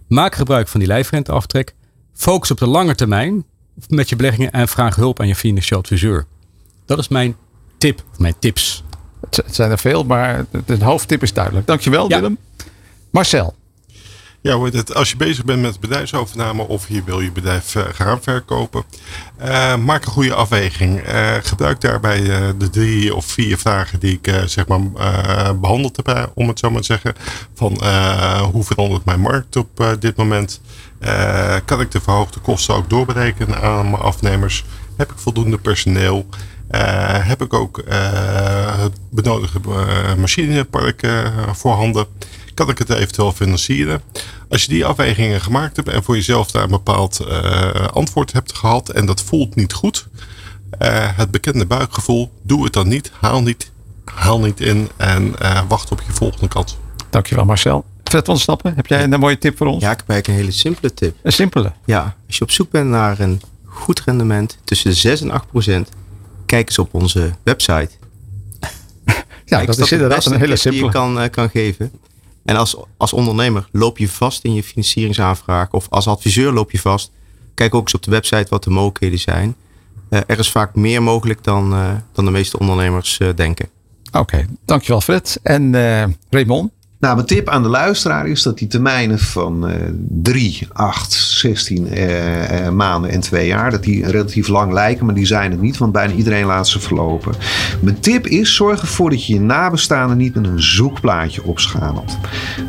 [0.08, 1.74] Maak gebruik van die lijfrenteaftrek.
[2.16, 3.46] Focus op de lange termijn
[3.88, 6.26] met je beleggingen en vraag hulp aan je financieel adviseur.
[6.86, 7.36] Dat is mijn
[7.78, 8.84] tip, mijn tips.
[9.22, 11.68] Het het zijn er veel, maar de hoofdtip is duidelijk.
[11.68, 12.16] Dankjewel, Ja.
[12.16, 12.38] Willem.
[13.10, 13.56] Marcel.
[14.46, 14.60] Ja,
[14.94, 18.84] als je bezig bent met bedrijfsovername of je wil je bedrijf eh, gaan verkopen,
[19.38, 21.00] eh, maak een goede afweging.
[21.00, 22.22] Eh, gebruik daarbij
[22.58, 26.70] de drie of vier vragen die ik zeg maar eh, behandeld heb, om het zo
[26.72, 27.14] maar te zeggen.
[27.54, 27.72] Van
[28.52, 30.62] hoe verandert mijn markt op dit moment?
[31.66, 34.66] Kan ik de verhoogde kosten ook doorberekenen aan mijn afnemers?
[34.98, 36.26] Heb ik voldoende personeel?
[37.24, 37.82] Heb ik ook
[38.82, 39.60] het benodigde
[40.18, 41.08] machinepark
[41.52, 42.08] voorhanden?
[42.54, 44.02] Kan ik het eventueel financieren?
[44.50, 48.54] Als je die afwegingen gemaakt hebt en voor jezelf daar een bepaald eh, antwoord hebt
[48.56, 50.08] gehad en dat voelt niet goed,
[50.80, 53.72] eh, het bekende buikgevoel, doe het dan niet, haal niet,
[54.06, 56.78] haal niet in en eh, wacht op je volgende kans.
[57.10, 57.86] Dankjewel, Marcel.
[58.04, 59.84] Fred van Stappen, heb jij een mooie tip voor ons?
[59.84, 61.16] Ja, ik heb eigenlijk een hele simpele tip.
[61.24, 61.72] Een simpele.
[61.86, 65.48] Ja, als je op zoek bent naar een goed rendement tussen de 6 en 8
[65.48, 65.90] procent,
[66.46, 67.90] kijk eens op onze website.
[69.48, 70.86] Ja, Kijk, dat is de inderdaad een hele tip die simpele.
[70.86, 71.92] je kan, kan geven.
[72.46, 76.80] En als, als ondernemer loop je vast in je financieringsaanvraag of als adviseur loop je
[76.80, 77.12] vast.
[77.54, 79.56] Kijk ook eens op de website wat de mogelijkheden zijn.
[80.10, 83.70] Eh, er is vaak meer mogelijk dan, eh, dan de meeste ondernemers eh, denken.
[84.12, 85.40] Oké, dankjewel Fred.
[85.44, 85.72] En
[86.30, 86.72] Raymond?
[87.06, 89.76] Nou, mijn tip aan de luisteraar is dat die termijnen van eh
[90.10, 95.16] 3, 8, 16 eh, eh, maanden en 2 jaar, dat die relatief lang lijken, maar
[95.16, 97.34] die zijn het niet, want bijna iedereen laat ze verlopen.
[97.82, 102.18] Mijn tip is: zorg ervoor dat je je nabestaanden niet met een zoekplaatje opschamelt.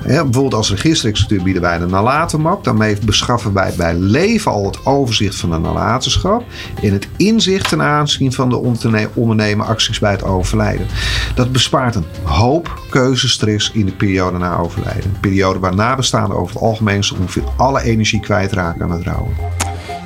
[0.03, 2.65] Bijvoorbeeld als registerexecuteur bieden wij de nalatenmap.
[2.65, 6.45] Daarmee beschaffen wij bij leven al het overzicht van de nalatenschap
[6.83, 10.87] en het inzicht ten aanzien van de onderne- ondernemen acties bij het overlijden.
[11.35, 15.05] Dat bespaart een hoop keuzestress in de periode na overlijden.
[15.05, 19.35] Een periode waar nabestaanden over het algemeen zo ongeveer alle energie kwijtraken aan het rouwen.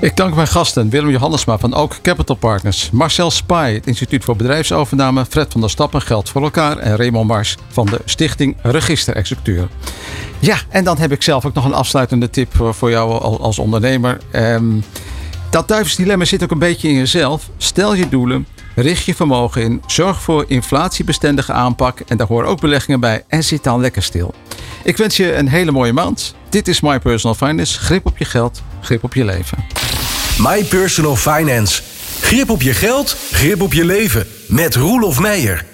[0.00, 4.36] Ik dank mijn gasten Willem Johannesma van Ook Capital Partners, Marcel Spy, het Instituut voor
[4.36, 9.16] Bedrijfsovername, Fred van der Stappen, Geld voor elkaar en Raymond Mars van de Stichting Register
[9.16, 9.68] Executeur.
[10.38, 13.40] Ja, en dan heb ik zelf ook nog een afsluitende tip voor, voor jou al-
[13.40, 14.18] als ondernemer.
[14.30, 14.64] Ehm,
[15.50, 17.48] dat duivelsdilemma zit ook een beetje in jezelf.
[17.56, 18.46] Stel je doelen,
[18.80, 23.44] richt je vermogen in, zorg voor inflatiebestendige aanpak en daar horen ook beleggingen bij en
[23.44, 24.34] zit dan lekker stil.
[24.84, 26.34] Ik wens je een hele mooie maand.
[26.48, 27.78] Dit is My Personal Finance.
[27.78, 29.64] Grip op je geld, grip op je leven.
[30.38, 31.82] My Personal Finance.
[32.20, 34.26] Grip op je geld, grip op je leven.
[34.48, 35.69] Met Roelof Meijer.